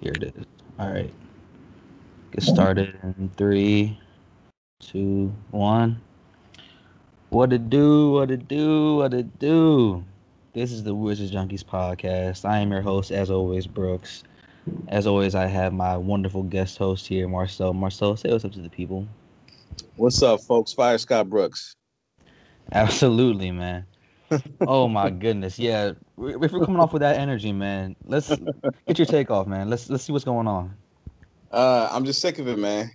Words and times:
Here 0.00 0.12
it 0.12 0.22
is. 0.24 0.44
All 0.78 0.90
right. 0.90 1.12
Get 2.32 2.42
started 2.42 2.98
in 3.02 3.30
three, 3.36 3.98
two, 4.80 5.32
one. 5.50 6.00
What 7.30 7.52
it 7.52 7.70
do? 7.70 8.12
What 8.12 8.30
it 8.30 8.46
do? 8.46 8.96
What 8.96 9.14
it 9.14 9.38
do? 9.38 10.04
This 10.52 10.72
is 10.72 10.84
the 10.84 10.94
Wizards 10.94 11.32
Junkies 11.32 11.64
podcast. 11.64 12.48
I 12.48 12.58
am 12.58 12.70
your 12.70 12.82
host, 12.82 13.10
as 13.10 13.30
always, 13.30 13.66
Brooks. 13.66 14.22
As 14.88 15.06
always, 15.06 15.34
I 15.34 15.46
have 15.46 15.72
my 15.72 15.96
wonderful 15.96 16.42
guest 16.42 16.78
host 16.78 17.06
here, 17.06 17.28
Marcel. 17.28 17.72
Marcel, 17.72 18.16
say 18.16 18.30
what's 18.30 18.44
up 18.44 18.52
to 18.52 18.60
the 18.60 18.70
people. 18.70 19.06
What's 19.96 20.22
up, 20.22 20.40
folks? 20.40 20.72
Fire 20.72 20.98
Scott 20.98 21.28
Brooks. 21.28 21.74
Absolutely, 22.72 23.50
man. 23.50 23.86
Oh 24.60 24.88
my 24.88 25.10
goodness, 25.10 25.58
yeah. 25.58 25.92
If 26.18 26.52
we're 26.52 26.64
coming 26.64 26.80
off 26.80 26.92
with 26.92 27.00
that 27.02 27.16
energy, 27.16 27.52
man, 27.52 27.96
let's 28.04 28.28
get 28.86 28.98
your 28.98 29.06
take 29.06 29.30
off, 29.30 29.46
man. 29.46 29.68
Let's 29.70 29.88
let's 29.90 30.04
see 30.04 30.12
what's 30.12 30.24
going 30.24 30.46
on. 30.46 30.74
Uh, 31.52 31.88
I'm 31.90 32.04
just 32.04 32.20
sick 32.20 32.38
of 32.38 32.48
it, 32.48 32.58
man. 32.58 32.90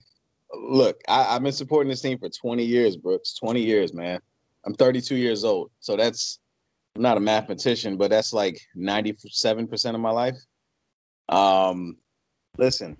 Look, 0.53 0.99
I, 1.07 1.35
I've 1.35 1.43
been 1.43 1.53
supporting 1.53 1.89
this 1.89 2.01
team 2.01 2.17
for 2.17 2.29
20 2.29 2.63
years, 2.63 2.97
Brooks. 2.97 3.33
20 3.35 3.61
years, 3.61 3.93
man. 3.93 4.19
I'm 4.65 4.73
32 4.73 5.15
years 5.15 5.43
old, 5.43 5.71
so 5.79 5.95
that's 5.95 6.39
I'm 6.95 7.01
not 7.01 7.17
a 7.17 7.21
mathematician, 7.21 7.97
but 7.97 8.09
that's 8.09 8.33
like 8.33 8.59
97% 8.77 9.95
of 9.95 9.99
my 10.01 10.11
life. 10.11 10.37
Um, 11.29 11.97
listen, 12.57 12.97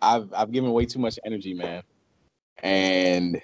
I've 0.00 0.32
I've 0.32 0.52
given 0.52 0.70
way 0.72 0.86
too 0.86 1.00
much 1.00 1.18
energy, 1.26 1.54
man, 1.54 1.82
and 2.62 3.40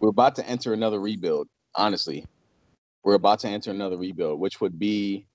we're 0.00 0.08
about 0.08 0.34
to 0.36 0.48
enter 0.48 0.72
another 0.72 1.00
rebuild. 1.00 1.48
Honestly, 1.74 2.24
we're 3.04 3.14
about 3.14 3.40
to 3.40 3.48
enter 3.48 3.70
another 3.70 3.96
rebuild, 3.96 4.40
which 4.40 4.60
would 4.60 4.78
be, 4.78 5.26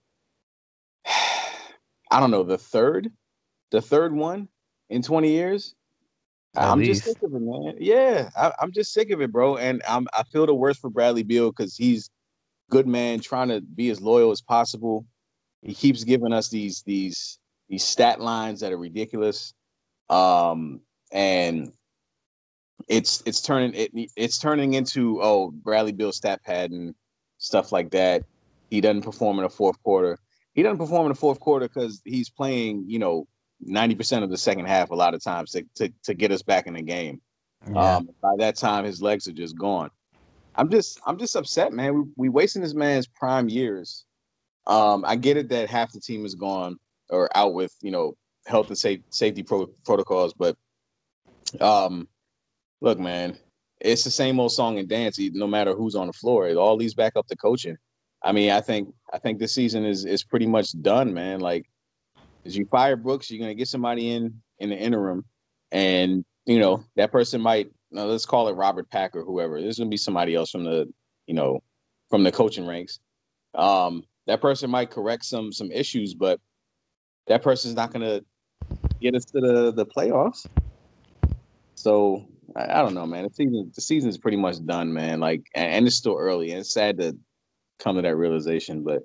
I 1.05 2.19
don't 2.19 2.31
know, 2.31 2.43
the 2.43 2.57
third, 2.57 3.11
the 3.71 3.81
third 3.81 4.13
one 4.13 4.47
in 4.89 5.01
20 5.01 5.29
years. 5.29 5.75
At 6.55 6.69
I'm 6.69 6.79
least. 6.79 7.03
just 7.03 7.19
sick 7.19 7.23
of 7.23 7.33
it, 7.33 7.41
man. 7.41 7.75
Yeah, 7.79 8.29
I, 8.37 8.51
I'm 8.59 8.71
just 8.71 8.93
sick 8.93 9.09
of 9.09 9.21
it, 9.21 9.31
bro. 9.31 9.57
And 9.57 9.81
I'm 9.87 10.07
I 10.13 10.21
feel 10.23 10.45
the 10.45 10.53
worst 10.53 10.81
for 10.81 10.89
Bradley 10.91 11.23
Beal 11.23 11.49
because 11.49 11.75
he's 11.75 12.11
good 12.69 12.87
man, 12.87 13.19
trying 13.19 13.49
to 13.49 13.61
be 13.61 13.89
as 13.89 13.99
loyal 13.99 14.31
as 14.31 14.41
possible. 14.41 15.05
He 15.63 15.73
keeps 15.73 16.03
giving 16.03 16.31
us 16.31 16.49
these 16.49 16.83
these 16.85 17.39
these 17.69 17.83
stat 17.83 18.19
lines 18.19 18.59
that 18.59 18.71
are 18.71 18.77
ridiculous, 18.77 19.55
um, 20.09 20.81
and 21.11 21.73
it's 22.87 23.23
it's 23.25 23.41
turning 23.41 23.73
it 23.73 23.91
it's 24.15 24.37
turning 24.37 24.75
into 24.75 25.21
oh 25.23 25.49
Bradley 25.51 25.91
Beal 25.91 26.11
stat 26.11 26.43
pad 26.43 26.69
and 26.69 26.93
stuff 27.43 27.71
like 27.71 27.91
that. 27.91 28.23
He 28.69 28.81
doesn't 28.81 29.01
perform 29.01 29.37
in 29.37 29.43
the 29.43 29.49
fourth 29.49 29.81
quarter. 29.83 30.17
He 30.53 30.63
doesn't 30.63 30.77
perform 30.77 31.07
in 31.07 31.09
the 31.09 31.19
fourth 31.19 31.39
quarter 31.39 31.67
because 31.67 32.01
he's 32.05 32.29
playing, 32.29 32.85
you 32.87 32.99
know, 32.99 33.27
90% 33.67 34.23
of 34.23 34.29
the 34.29 34.37
second 34.37 34.65
half 34.65 34.91
a 34.91 34.95
lot 34.95 35.13
of 35.13 35.23
times 35.23 35.51
to, 35.51 35.65
to, 35.75 35.91
to 36.03 36.13
get 36.13 36.31
us 36.31 36.41
back 36.41 36.67
in 36.67 36.73
the 36.73 36.81
game. 36.81 37.21
Yeah. 37.69 37.95
Um, 37.95 38.09
by 38.21 38.35
that 38.37 38.55
time, 38.55 38.85
his 38.85 39.01
legs 39.01 39.27
are 39.27 39.33
just 39.33 39.57
gone. 39.57 39.89
I'm 40.55 40.69
just 40.69 40.99
I'm 41.07 41.17
just 41.17 41.35
upset, 41.35 41.73
man. 41.73 41.95
We 41.95 42.03
we 42.15 42.29
wasting 42.29 42.61
this 42.61 42.75
man's 42.75 43.07
prime 43.07 43.49
years. 43.49 44.05
Um, 44.67 45.03
I 45.05 45.15
get 45.15 45.37
it 45.37 45.49
that 45.49 45.69
half 45.69 45.91
the 45.91 45.99
team 45.99 46.25
is 46.25 46.35
gone 46.35 46.77
or 47.09 47.29
out 47.35 47.53
with 47.53 47.73
you 47.81 47.89
know 47.89 48.15
health 48.45 48.67
and 48.67 48.77
safe, 48.77 48.99
safety 49.09 49.41
pro- 49.41 49.71
protocols, 49.85 50.33
but 50.33 50.55
um, 51.59 52.07
look, 52.81 52.99
man, 52.99 53.37
it's 53.83 54.03
the 54.03 54.11
same 54.11 54.39
old 54.39 54.51
song 54.51 54.79
and 54.79 54.87
dance. 54.87 55.19
No 55.19 55.45
matter 55.45 55.73
who's 55.73 55.95
on 55.95 56.07
the 56.07 56.13
floor, 56.13 56.47
it 56.47 56.55
all 56.55 56.75
leads 56.75 56.93
back 56.93 57.13
up 57.15 57.27
to 57.27 57.35
coaching. 57.35 57.77
I 58.23 58.31
mean, 58.31 58.49
I 58.51 58.61
think 58.61 58.89
I 59.11 59.19
think 59.19 59.37
this 59.37 59.53
season 59.53 59.85
is 59.85 60.05
is 60.05 60.23
pretty 60.23 60.47
much 60.47 60.81
done, 60.81 61.13
man. 61.13 61.41
Like, 61.41 61.69
as 62.45 62.57
you 62.57 62.65
fire 62.65 62.95
Brooks, 62.95 63.29
you're 63.29 63.41
gonna 63.41 63.53
get 63.53 63.67
somebody 63.67 64.11
in 64.11 64.41
in 64.59 64.69
the 64.69 64.77
interim, 64.77 65.25
and 65.73 66.23
you 66.45 66.59
know 66.59 66.83
that 66.95 67.11
person 67.11 67.41
might 67.41 67.69
let's 67.91 68.25
call 68.25 68.47
it 68.47 68.53
Robert 68.53 68.89
Packer, 68.89 69.23
whoever. 69.23 69.61
There's 69.61 69.77
gonna 69.77 69.89
be 69.89 69.97
somebody 69.97 70.33
else 70.33 70.51
from 70.51 70.63
the 70.63 70.91
you 71.27 71.33
know 71.33 71.61
from 72.09 72.23
the 72.23 72.31
coaching 72.31 72.65
ranks. 72.65 72.99
Um, 73.53 74.03
that 74.27 74.39
person 74.39 74.69
might 74.69 74.91
correct 74.91 75.25
some 75.25 75.51
some 75.51 75.69
issues, 75.71 76.13
but 76.13 76.39
that 77.27 77.43
person's 77.43 77.75
not 77.75 77.91
gonna 77.91 78.21
get 79.01 79.15
us 79.15 79.25
to 79.25 79.41
the 79.41 79.73
the 79.73 79.85
playoffs. 79.85 80.47
So 81.75 82.25
I, 82.55 82.79
I 82.79 82.81
don't 82.81 82.93
know, 82.93 83.05
man. 83.05 83.23
The 83.23 83.29
season 83.29 83.71
the 83.75 83.81
season's 83.81 84.17
pretty 84.17 84.37
much 84.37 84.63
done, 84.65 84.93
man. 84.93 85.19
Like, 85.19 85.43
and, 85.55 85.71
and 85.71 85.87
it's 85.87 85.95
still 85.95 86.17
early, 86.17 86.51
and 86.51 86.59
it's 86.61 86.73
sad 86.73 86.97
to 86.99 87.17
come 87.79 87.95
to 87.95 88.01
that 88.01 88.15
realization, 88.15 88.83
but 88.83 89.03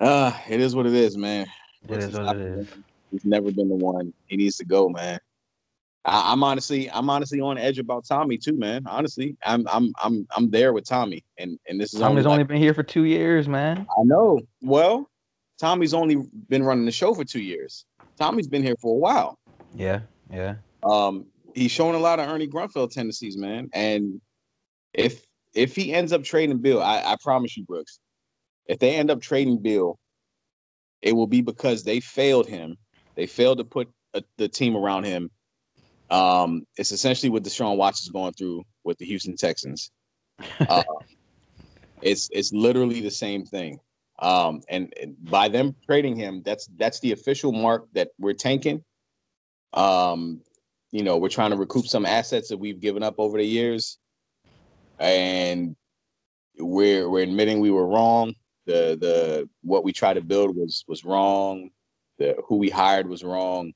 uh 0.00 0.32
it 0.48 0.60
is 0.60 0.74
what 0.74 0.86
it 0.86 0.94
is, 0.94 1.16
man. 1.16 1.46
It 1.88 1.98
is 1.98 2.18
what 2.18 2.36
it 2.36 2.42
is. 2.42 2.68
He's 3.10 3.24
never 3.24 3.50
been 3.50 3.68
the 3.68 3.74
one. 3.74 4.12
He 4.26 4.36
needs 4.36 4.56
to 4.56 4.64
go, 4.64 4.88
man. 4.88 5.18
I, 6.04 6.32
I'm 6.32 6.42
honestly, 6.42 6.90
I'm 6.90 7.10
honestly 7.10 7.40
on 7.40 7.58
edge 7.58 7.78
about 7.78 8.04
Tommy 8.06 8.38
too, 8.38 8.56
man. 8.56 8.86
Honestly, 8.86 9.36
I'm, 9.44 9.66
I'm, 9.68 9.92
I'm, 10.02 10.26
I'm 10.36 10.50
there 10.50 10.72
with 10.72 10.84
Tommy, 10.84 11.24
and 11.38 11.58
and 11.68 11.80
this 11.80 11.92
is 11.92 12.00
Tommy's 12.00 12.26
only, 12.26 12.36
only 12.36 12.44
been 12.44 12.56
here 12.56 12.74
for 12.74 12.82
two 12.82 13.04
years, 13.04 13.48
man. 13.48 13.86
I 13.98 14.02
know. 14.04 14.40
Well, 14.62 15.10
Tommy's 15.58 15.94
only 15.94 16.16
been 16.48 16.62
running 16.62 16.86
the 16.86 16.92
show 16.92 17.14
for 17.14 17.24
two 17.24 17.40
years. 17.40 17.84
Tommy's 18.18 18.48
been 18.48 18.62
here 18.62 18.76
for 18.80 18.94
a 18.94 18.98
while. 18.98 19.38
Yeah, 19.74 20.00
yeah. 20.30 20.54
Um, 20.82 21.26
he's 21.54 21.70
shown 21.70 21.94
a 21.94 21.98
lot 21.98 22.20
of 22.20 22.28
Ernie 22.28 22.48
Grunfeld 22.48 22.90
tendencies, 22.90 23.36
man. 23.36 23.68
And 23.72 24.20
if 24.92 25.24
if 25.54 25.76
he 25.76 25.92
ends 25.92 26.12
up 26.12 26.24
trading 26.24 26.58
Beal, 26.58 26.80
I, 26.80 27.02
I 27.02 27.16
promise 27.20 27.56
you, 27.56 27.64
Brooks, 27.64 28.00
if 28.66 28.78
they 28.78 28.94
end 28.94 29.10
up 29.10 29.20
trading 29.20 29.60
Beal, 29.60 29.98
it 31.02 31.12
will 31.12 31.26
be 31.26 31.40
because 31.40 31.84
they 31.84 32.00
failed 32.00 32.48
him. 32.48 32.76
They 33.16 33.26
failed 33.26 33.58
to 33.58 33.64
put 33.64 33.90
a, 34.14 34.22
the 34.38 34.48
team 34.48 34.76
around 34.76 35.04
him. 35.04 35.30
Um, 36.10 36.66
it's 36.76 36.92
essentially 36.92 37.30
what 37.30 37.42
Deshaun 37.42 37.76
Watson 37.76 38.08
is 38.08 38.12
going 38.12 38.32
through 38.34 38.64
with 38.84 38.98
the 38.98 39.06
Houston 39.06 39.36
Texans. 39.36 39.90
Uh, 40.68 40.82
it's 42.00 42.28
it's 42.32 42.52
literally 42.52 43.00
the 43.00 43.10
same 43.10 43.44
thing. 43.44 43.78
Um, 44.18 44.62
and, 44.68 44.92
and 45.00 45.16
by 45.24 45.48
them 45.48 45.74
trading 45.86 46.16
him, 46.16 46.42
that's 46.44 46.68
that's 46.76 47.00
the 47.00 47.12
official 47.12 47.52
mark 47.52 47.86
that 47.92 48.08
we're 48.18 48.34
tanking. 48.34 48.82
Um, 49.72 50.42
you 50.92 51.02
know, 51.02 51.16
we're 51.16 51.30
trying 51.30 51.50
to 51.50 51.56
recoup 51.56 51.86
some 51.86 52.04
assets 52.04 52.48
that 52.50 52.58
we've 52.58 52.80
given 52.80 53.02
up 53.02 53.14
over 53.18 53.38
the 53.38 53.44
years, 53.44 53.98
and 54.98 55.74
we're 56.58 57.08
we're 57.08 57.22
admitting 57.22 57.60
we 57.60 57.70
were 57.70 57.86
wrong. 57.86 58.34
The 58.66 58.96
the 59.00 59.48
what 59.62 59.84
we 59.84 59.92
tried 59.92 60.14
to 60.14 60.20
build 60.20 60.54
was 60.54 60.84
was 60.86 61.04
wrong. 61.04 61.70
The 62.18 62.36
who 62.46 62.56
we 62.56 62.68
hired 62.68 63.08
was 63.08 63.24
wrong, 63.24 63.72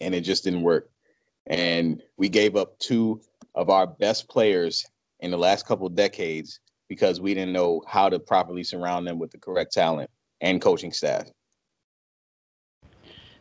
and 0.00 0.14
it 0.14 0.22
just 0.22 0.42
didn't 0.42 0.62
work. 0.62 0.88
And 1.46 2.02
we 2.16 2.30
gave 2.30 2.56
up 2.56 2.78
two 2.78 3.20
of 3.54 3.68
our 3.68 3.86
best 3.86 4.28
players 4.28 4.84
in 5.20 5.30
the 5.30 5.38
last 5.38 5.66
couple 5.66 5.86
of 5.86 5.94
decades 5.94 6.60
because 6.88 7.20
we 7.20 7.34
didn't 7.34 7.52
know 7.52 7.82
how 7.86 8.08
to 8.08 8.18
properly 8.18 8.64
surround 8.64 9.06
them 9.06 9.18
with 9.18 9.30
the 9.30 9.38
correct 9.38 9.72
talent 9.72 10.10
and 10.40 10.62
coaching 10.62 10.92
staff. 10.92 11.28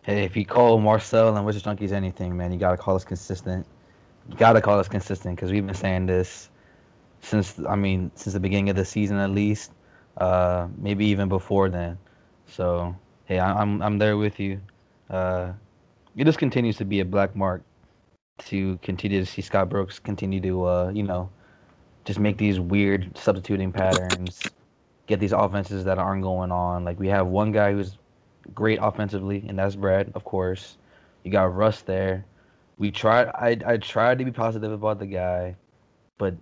Hey, 0.05 0.23
if 0.23 0.37
you 0.37 0.45
call 0.45 0.77
Marcel 0.79 1.35
and 1.35 1.43
Wizard 1.47 1.63
Junkies 1.63 1.91
anything, 1.91 2.37
man, 2.37 2.53
you 2.53 2.59
gotta 2.59 2.77
call 2.77 2.95
us 2.95 3.03
consistent. 3.03 3.65
You 4.29 4.35
gotta 4.37 4.61
call 4.61 4.77
us 4.77 4.87
consistent 4.87 5.35
because 5.35 5.51
we've 5.51 5.65
been 5.65 5.73
saying 5.73 6.05
this 6.05 6.51
since 7.21 7.59
I 7.67 7.75
mean 7.75 8.11
since 8.13 8.35
the 8.35 8.39
beginning 8.39 8.69
of 8.69 8.75
the 8.75 8.85
season 8.85 9.17
at 9.17 9.31
least, 9.31 9.71
uh, 10.17 10.67
maybe 10.77 11.07
even 11.07 11.27
before 11.27 11.69
then. 11.69 11.97
So 12.45 12.95
hey, 13.25 13.39
I, 13.39 13.59
I'm 13.59 13.81
I'm 13.81 13.97
there 13.97 14.15
with 14.15 14.39
you. 14.39 14.61
Uh, 15.09 15.53
it 16.15 16.25
just 16.25 16.37
continues 16.37 16.77
to 16.77 16.85
be 16.85 16.99
a 16.99 17.05
black 17.05 17.35
mark 17.35 17.63
to 18.41 18.77
continue 18.83 19.19
to 19.19 19.25
see 19.25 19.41
Scott 19.41 19.69
Brooks 19.69 19.97
continue 19.97 20.39
to 20.41 20.65
uh, 20.65 20.91
you 20.93 21.01
know 21.01 21.31
just 22.05 22.19
make 22.19 22.37
these 22.37 22.59
weird 22.59 23.17
substituting 23.17 23.71
patterns, 23.71 24.53
get 25.07 25.19
these 25.19 25.31
offenses 25.31 25.83
that 25.85 25.97
aren't 25.97 26.21
going 26.21 26.51
on. 26.51 26.85
Like 26.85 26.99
we 26.99 27.07
have 27.07 27.25
one 27.25 27.51
guy 27.51 27.71
who's 27.73 27.97
great 28.53 28.79
offensively, 28.81 29.43
and 29.47 29.57
that's 29.57 29.75
Brad, 29.75 30.11
of 30.15 30.23
course. 30.23 30.77
You 31.23 31.31
got 31.31 31.55
Russ 31.55 31.81
there. 31.81 32.25
We 32.77 32.91
tried. 32.91 33.27
I 33.29 33.57
I 33.65 33.77
tried 33.77 34.19
to 34.19 34.25
be 34.25 34.31
positive 34.31 34.71
about 34.71 34.99
the 34.99 35.05
guy, 35.05 35.55
but 36.17 36.35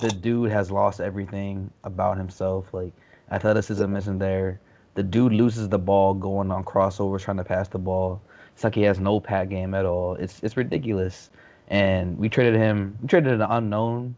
the 0.00 0.10
dude 0.10 0.50
has 0.50 0.70
lost 0.70 1.00
everything 1.00 1.70
about 1.84 2.18
himself. 2.18 2.72
Like 2.72 2.92
athleticism 3.30 3.96
isn't 3.96 4.18
there. 4.18 4.60
The 4.94 5.02
dude 5.02 5.32
loses 5.32 5.68
the 5.68 5.78
ball 5.78 6.14
going 6.14 6.50
on 6.50 6.64
crossovers, 6.64 7.22
trying 7.22 7.38
to 7.38 7.44
pass 7.44 7.68
the 7.68 7.78
ball. 7.78 8.20
It's 8.54 8.64
like 8.64 8.74
he 8.74 8.82
has 8.82 9.00
no 9.00 9.20
pat 9.20 9.48
game 9.48 9.74
at 9.74 9.86
all. 9.86 10.14
It's 10.16 10.42
it's 10.42 10.56
ridiculous. 10.56 11.30
And 11.68 12.18
we 12.18 12.28
traded 12.28 12.56
him. 12.56 12.98
We 13.00 13.08
traded 13.08 13.32
an 13.32 13.46
unknown. 13.48 14.16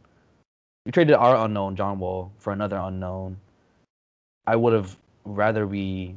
We 0.85 0.93
traded 0.93 1.15
our 1.15 1.45
unknown 1.45 1.77
John 1.77 1.99
Wall 1.99 2.33
for 2.39 2.53
another 2.53 2.77
unknown. 2.77 3.37
I 4.47 4.57
would 4.57 4.73
have 4.73 4.97
rather 5.25 5.67
we 5.67 6.17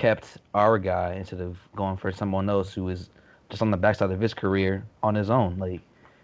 kept 0.00 0.38
our 0.54 0.78
guy 0.78 1.12
instead 1.12 1.42
of 1.42 1.58
going 1.76 1.94
for 1.94 2.10
someone 2.10 2.48
else 2.48 2.72
who 2.72 2.88
is 2.88 3.10
just 3.50 3.60
on 3.60 3.70
the 3.70 3.76
backside 3.76 4.10
of 4.10 4.18
his 4.18 4.32
career 4.32 4.82
on 5.02 5.14
his 5.14 5.28
own. 5.28 5.58
Like, 5.58 5.82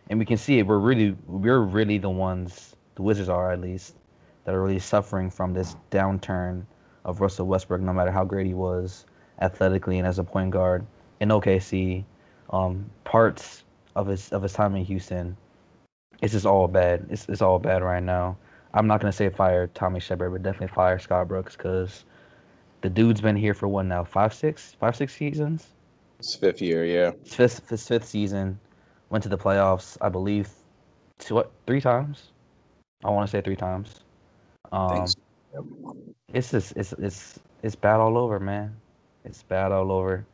and 0.08 0.18
we 0.18 0.24
can 0.24 0.38
see 0.38 0.58
it. 0.58 0.66
We're 0.66 0.78
really, 0.78 1.14
we're 1.26 1.60
really 1.60 1.98
the 1.98 2.08
ones, 2.08 2.74
the 2.94 3.02
Wizards 3.02 3.28
are 3.28 3.52
at 3.52 3.60
least, 3.60 3.96
that 4.44 4.54
are 4.54 4.62
really 4.62 4.78
suffering 4.78 5.28
from 5.28 5.52
this 5.52 5.76
downturn 5.90 6.64
of 7.04 7.20
Russell 7.20 7.46
Westbrook. 7.46 7.82
No 7.82 7.92
matter 7.92 8.10
how 8.10 8.24
great 8.24 8.46
he 8.46 8.54
was, 8.54 9.04
athletically 9.42 9.98
and 9.98 10.08
as 10.08 10.18
a 10.18 10.24
point 10.24 10.52
guard 10.52 10.86
in 11.20 11.28
OKC. 11.28 12.02
Um, 12.50 12.88
parts 13.04 13.64
of 13.94 14.06
his 14.06 14.32
of 14.32 14.42
his 14.42 14.54
time 14.54 14.74
in 14.74 14.84
Houston, 14.86 15.36
it's 16.22 16.32
just 16.32 16.46
all 16.46 16.66
bad. 16.66 17.06
It's 17.10 17.28
it's 17.28 17.42
all 17.42 17.58
bad 17.58 17.82
right 17.82 18.02
now. 18.02 18.38
I'm 18.72 18.86
not 18.86 19.00
gonna 19.00 19.12
say 19.12 19.28
fire 19.28 19.66
Tommy 19.66 20.00
Sheppard, 20.00 20.32
but 20.32 20.42
definitely 20.42 20.74
fire 20.74 20.98
Scott 20.98 21.28
Brooks 21.28 21.56
because 21.56 22.04
the 22.86 22.90
dude's 22.90 23.20
been 23.20 23.34
here 23.34 23.52
for 23.52 23.66
one 23.66 23.88
now 23.88 24.04
five 24.04 24.32
six 24.32 24.76
five 24.78 24.94
six 24.94 25.12
seasons. 25.12 25.66
It's 26.20 26.36
fifth 26.36 26.62
year, 26.62 26.84
yeah. 26.84 27.10
It's 27.24 27.34
fifth 27.34 27.68
his 27.68 27.84
fifth 27.84 28.04
season. 28.04 28.60
Went 29.10 29.24
to 29.24 29.28
the 29.28 29.36
playoffs, 29.36 29.98
I 30.00 30.08
believe, 30.08 30.48
two 31.18 31.34
what 31.34 31.50
three 31.66 31.80
times. 31.80 32.30
I 33.02 33.10
want 33.10 33.28
to 33.28 33.36
say 33.36 33.40
three 33.40 33.56
times. 33.56 34.02
Um, 34.70 35.08
so. 35.08 35.96
it's 36.32 36.52
just 36.52 36.76
it's 36.76 36.92
it's 36.92 37.40
it's 37.64 37.74
bad 37.74 37.98
all 37.98 38.16
over, 38.16 38.38
man. 38.38 38.76
It's 39.24 39.42
bad 39.42 39.72
all 39.72 39.90
over. 39.90 40.24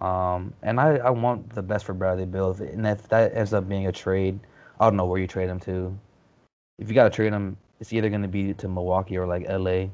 Um, 0.00 0.52
and 0.62 0.80
I, 0.80 0.96
I 0.96 1.10
want 1.10 1.54
the 1.54 1.62
best 1.62 1.84
for 1.84 1.94
Bradley 1.94 2.26
Beal. 2.26 2.50
And 2.50 2.88
if 2.88 3.08
that 3.10 3.36
ends 3.36 3.52
up 3.52 3.68
being 3.68 3.86
a 3.86 3.92
trade, 3.92 4.40
I 4.80 4.86
don't 4.86 4.96
know 4.96 5.06
where 5.06 5.20
you 5.20 5.28
trade 5.28 5.48
him 5.48 5.60
to. 5.60 5.96
If 6.80 6.88
you 6.88 6.94
got 6.94 7.04
to 7.04 7.10
trade 7.10 7.32
him, 7.32 7.56
it's 7.78 7.92
either 7.92 8.08
going 8.08 8.22
to 8.22 8.28
be 8.28 8.52
to 8.54 8.66
Milwaukee 8.66 9.16
or 9.16 9.28
like 9.28 9.46
LA. 9.48 9.90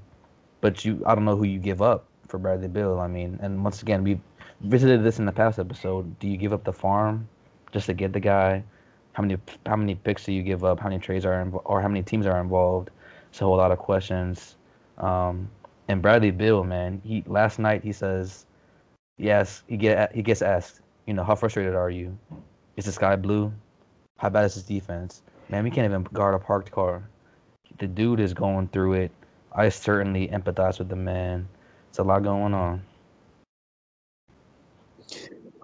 But 0.67 0.85
you, 0.85 1.01
I 1.07 1.15
don't 1.15 1.25
know 1.25 1.37
who 1.37 1.45
you 1.45 1.61
give 1.61 1.81
up 1.81 2.07
for 2.27 2.39
Bradley 2.39 2.67
Beal. 2.67 2.99
I 2.99 3.07
mean, 3.07 3.39
and 3.41 3.63
once 3.63 3.83
again, 3.83 4.03
we 4.03 4.19
visited 4.63 5.05
this 5.05 5.21
in 5.21 5.25
the 5.25 5.31
past 5.31 5.61
episode. 5.61 6.19
Do 6.19 6.27
you 6.27 6.37
give 6.37 6.53
up 6.53 6.65
the 6.65 6.73
farm 6.73 7.29
just 7.71 7.87
to 7.87 7.95
get 7.95 8.13
the 8.13 8.19
guy? 8.19 8.65
How 9.13 9.23
many 9.23 9.39
how 9.65 9.77
many 9.77 9.95
picks 9.95 10.25
do 10.25 10.33
you 10.33 10.43
give 10.43 10.65
up? 10.65 10.81
How 10.81 10.89
many 10.89 10.99
trades 10.99 11.25
are 11.25 11.35
invo- 11.45 11.63
or 11.65 11.81
how 11.81 11.87
many 11.87 12.03
teams 12.03 12.27
are 12.27 12.41
involved? 12.41 12.91
It's 13.31 13.41
a 13.41 13.45
whole 13.45 13.57
lot 13.57 13.71
of 13.71 13.79
questions. 13.79 14.57
Um, 14.99 15.49
and 15.87 16.03
Bradley 16.03 16.33
Beal, 16.33 16.65
man, 16.65 17.01
he 17.05 17.23
last 17.29 17.61
night 17.61 17.85
he 17.85 17.93
says, 17.93 18.45
yes, 19.19 19.63
he 19.69 19.77
get 19.77 20.13
he 20.13 20.21
gets 20.21 20.43
asked, 20.43 20.81
you 21.07 21.15
know, 21.15 21.23
how 21.23 21.37
frustrated 21.37 21.77
are 21.77 21.91
you? 21.91 22.19
Is 22.77 22.87
the 22.87 22.93
sky 22.93 23.15
blue? 23.15 23.53
How 24.19 24.31
bad 24.31 24.47
is 24.47 24.55
his 24.55 24.65
defense? 24.65 25.23
Man, 25.49 25.63
we 25.63 25.71
can't 25.71 25.85
even 25.85 26.03
guard 26.13 26.35
a 26.35 26.41
parked 26.41 26.73
car. 26.73 27.09
The 27.79 27.87
dude 27.87 28.19
is 28.19 28.35
going 28.35 28.67
through 28.67 28.95
it. 28.95 29.13
I 29.59 29.71
certainly 29.71 30.29
empathize 30.29 30.79
with 30.79 30.91
the 30.91 30.97
man. 30.97 31.49
It's 31.89 31.99
a 31.99 32.03
lot 32.03 32.23
going 32.23 32.53
on. 32.53 32.83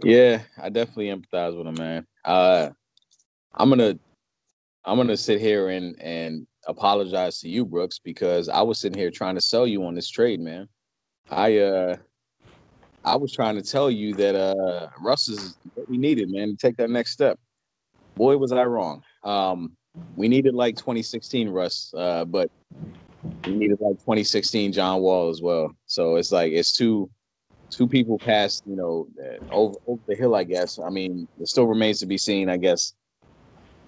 Yeah, 0.02 0.40
I 0.60 0.70
definitely 0.70 1.08
empathize 1.08 1.56
with 1.56 1.66
him, 1.66 1.74
man. 1.74 2.06
Uh, 2.24 2.70
I'm 3.54 3.68
gonna 3.68 3.98
I'm 4.86 4.96
gonna 4.96 5.16
sit 5.16 5.42
here 5.42 5.68
and 5.68 6.00
and 6.00 6.46
apologize 6.66 7.38
to 7.40 7.50
you, 7.50 7.66
Brooks, 7.66 7.98
because 7.98 8.48
I 8.48 8.62
was 8.62 8.80
sitting 8.80 8.98
here 8.98 9.10
trying 9.10 9.34
to 9.34 9.42
sell 9.42 9.66
you 9.66 9.84
on 9.84 9.94
this 9.94 10.08
trade, 10.08 10.40
man. 10.40 10.68
I 11.30 11.58
uh 11.58 11.96
I 13.04 13.16
was 13.16 13.30
trying 13.34 13.56
to 13.56 13.62
tell 13.62 13.90
you 13.90 14.14
that 14.14 14.34
uh 14.34 14.88
Russ 15.00 15.28
is 15.28 15.58
what 15.74 15.90
we 15.90 15.98
needed, 15.98 16.30
man, 16.30 16.48
to 16.48 16.56
take 16.56 16.78
that 16.78 16.88
next 16.88 17.12
step. 17.12 17.38
Boy, 18.16 18.38
was 18.38 18.52
I 18.52 18.64
wrong. 18.64 19.02
Um 19.22 19.76
we 20.16 20.28
needed 20.28 20.54
like 20.54 20.76
2016 20.76 21.50
Russ, 21.50 21.92
uh, 21.94 22.24
but 22.24 22.50
we 23.46 23.54
needed 23.54 23.80
like 23.80 23.98
2016 23.98 24.72
John 24.72 25.00
Wall 25.00 25.28
as 25.28 25.40
well. 25.40 25.74
So 25.86 26.16
it's 26.16 26.32
like 26.32 26.52
it's 26.52 26.72
two 26.72 27.10
two 27.70 27.86
people 27.86 28.18
past, 28.18 28.62
you 28.66 28.76
know, 28.76 29.08
over, 29.50 29.74
over 29.86 30.02
the 30.06 30.14
hill, 30.14 30.34
I 30.34 30.44
guess. 30.44 30.78
I 30.78 30.90
mean, 30.90 31.26
it 31.40 31.48
still 31.48 31.66
remains 31.66 32.00
to 32.00 32.06
be 32.06 32.18
seen, 32.18 32.50
I 32.50 32.58
guess, 32.58 32.94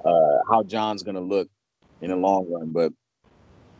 uh, 0.05 0.39
how 0.51 0.63
John's 0.63 1.03
gonna 1.03 1.21
look 1.21 1.49
in 2.01 2.11
the 2.11 2.17
long 2.17 2.51
run. 2.51 2.71
But 2.71 2.93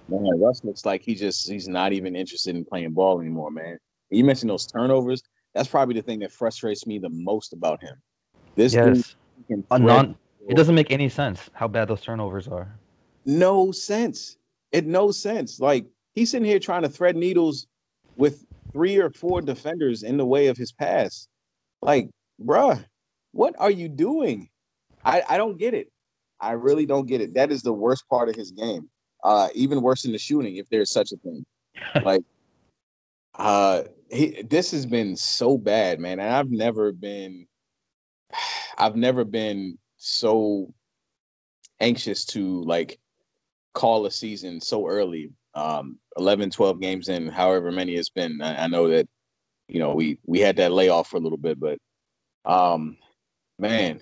man, 0.09 0.41
Russ 0.41 0.63
looks 0.65 0.85
like 0.85 1.03
he 1.03 1.15
just 1.15 1.49
he's 1.49 1.69
not 1.69 1.93
even 1.93 2.17
interested 2.17 2.55
in 2.55 2.65
playing 2.65 2.93
ball 2.93 3.21
anymore, 3.21 3.51
man. 3.51 3.79
You 4.11 4.25
mentioned 4.25 4.51
those 4.51 4.67
turnovers. 4.67 5.23
That's 5.55 5.69
probably 5.69 5.95
the 5.95 6.03
thing 6.03 6.19
that 6.21 6.33
frustrates 6.33 6.87
me 6.87 6.99
the 6.99 7.11
most 7.11 7.53
about 7.53 7.81
him. 7.81 7.95
This 8.57 8.75
yes. 8.75 9.17
non, 9.71 10.17
it 10.49 10.57
doesn't 10.57 10.75
make 10.75 10.91
any 10.91 11.09
sense 11.09 11.49
how 11.53 11.69
bad 11.69 11.89
those 11.89 12.01
turnovers 12.01 12.49
are. 12.49 12.77
No 13.25 13.73
sense. 13.73 14.37
It 14.75 14.87
no 14.87 15.13
sense. 15.13 15.61
Like 15.61 15.87
he's 16.15 16.33
sitting 16.33 16.49
here 16.49 16.59
trying 16.59 16.83
to 16.83 16.89
thread 16.89 17.15
needles 17.15 17.69
with 18.17 18.45
three 18.73 18.97
or 18.99 19.09
four 19.11 19.41
defenders 19.41 20.03
in 20.03 20.17
the 20.17 20.27
way 20.27 20.49
of 20.49 20.57
his 20.57 20.73
pass. 20.73 21.29
Like, 21.81 22.11
bruh, 22.45 22.85
what 23.31 23.55
are 23.61 23.71
you 23.71 23.89
doing? 23.89 24.49
I, 25.05 25.23
I 25.29 25.37
don't 25.37 25.59
get 25.59 25.75
it. 25.75 25.93
I 26.41 26.53
really 26.53 26.87
don't 26.87 27.07
get 27.07 27.21
it. 27.21 27.35
That 27.35 27.53
is 27.53 27.63
the 27.63 27.73
worst 27.73 28.09
part 28.09 28.29
of 28.29 28.35
his 28.35 28.51
game. 28.51 28.91
Uh, 29.23 29.49
even 29.55 29.81
worse 29.81 30.03
than 30.03 30.11
the 30.11 30.19
shooting, 30.19 30.57
if 30.57 30.69
there's 30.71 30.91
such 30.91 31.13
a 31.13 31.17
thing. 31.19 31.45
like, 32.05 32.23
uh, 33.37 33.85
he 34.11 34.43
this 34.43 34.73
has 34.73 34.87
been 34.87 35.15
so 35.15 35.57
bad, 35.57 36.01
man. 36.01 36.19
And 36.19 36.35
I've 36.35 36.51
never 36.51 36.91
been, 36.91 37.47
I've 38.79 38.97
never 38.97 39.25
been 39.25 39.79
so 39.99 40.75
anxious 41.81 42.25
to 42.25 42.61
like 42.65 42.99
call 43.75 44.07
a 44.07 44.11
season 44.11 44.61
so 44.61 44.87
early. 44.89 45.31
Um, 45.55 45.99
11, 46.17 46.51
12 46.51 46.81
games 46.81 47.09
in, 47.09 47.29
however 47.29 47.71
many 47.71 47.95
it's 47.95 48.11
been. 48.11 48.41
I, 48.43 48.65
I 48.65 48.67
know 48.67 48.89
that, 48.89 49.07
you 49.69 49.79
know, 49.79 49.95
we 49.95 50.19
we 50.27 50.41
had 50.41 50.57
that 50.57 50.73
layoff 50.73 51.09
for 51.09 51.17
a 51.17 51.21
little 51.21 51.39
bit, 51.39 51.61
but 51.61 51.79
um, 52.45 52.97
man, 53.59 54.01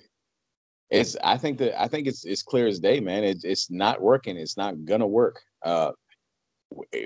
it's 0.89 1.15
I 1.23 1.37
think 1.37 1.59
that 1.59 1.79
I 1.79 1.87
think 1.87 2.07
it's 2.07 2.25
it's 2.25 2.43
clear 2.43 2.67
as 2.67 2.79
day, 2.79 2.99
man. 2.99 3.23
It, 3.23 3.43
it's 3.43 3.69
not 3.69 4.01
working. 4.01 4.37
It's 4.37 4.57
not 4.57 4.85
gonna 4.85 5.07
work. 5.07 5.41
Uh, 5.61 5.91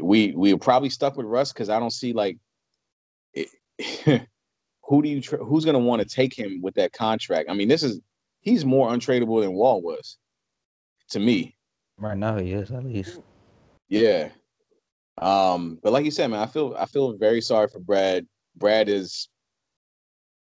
we 0.02 0.32
we 0.32 0.54
are 0.54 0.58
probably 0.58 0.90
stuck 0.90 1.18
with 1.18 1.26
Russ 1.26 1.52
because 1.52 1.70
I 1.70 1.80
don't 1.80 1.92
see 1.92 2.14
like 2.14 2.38
it, 3.34 3.50
who 4.84 5.02
do 5.02 5.10
you 5.10 5.22
tr- 5.22 5.38
who's 5.38 5.66
gonna 5.66 5.80
want 5.80 6.02
to 6.02 6.08
take 6.08 6.38
him 6.38 6.62
with 6.62 6.76
that 6.76 6.94
contract. 6.94 7.50
I 7.50 7.54
mean, 7.54 7.68
this 7.68 7.84
is 7.84 8.00
he's 8.42 8.66
more 8.66 8.90
untradeable 8.90 9.42
than 9.42 9.54
Wall 9.54 9.82
was 9.82 10.18
to 11.10 11.20
me. 11.20 11.57
Right 11.98 12.18
now, 12.18 12.38
he 12.38 12.52
is 12.52 12.72
at 12.72 12.84
least. 12.84 13.20
Yeah. 13.90 14.30
Um, 15.20 15.80
but 15.82 15.94
like 15.94 16.06
you 16.06 16.12
said, 16.12 16.28
man, 16.28 16.40
I 16.42 16.46
feel 16.46 16.76
I 16.78 16.86
feel 16.86 17.18
very 17.18 17.42
sorry 17.42 17.68
for 17.68 17.80
Brad. 17.80 18.28
Brad 18.56 18.88
is 18.88 19.30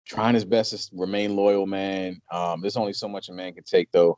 trying 0.07 0.33
his 0.33 0.45
best 0.45 0.71
to 0.71 0.95
remain 0.95 1.36
loyal, 1.36 1.65
man. 1.65 2.21
Um, 2.31 2.62
there's 2.62 2.77
only 2.77 2.94
so 2.94 3.07
much 3.07 3.30
a 3.30 3.33
man 3.33 3.53
can 3.53 3.63
take, 3.63 3.92
though. 3.92 4.18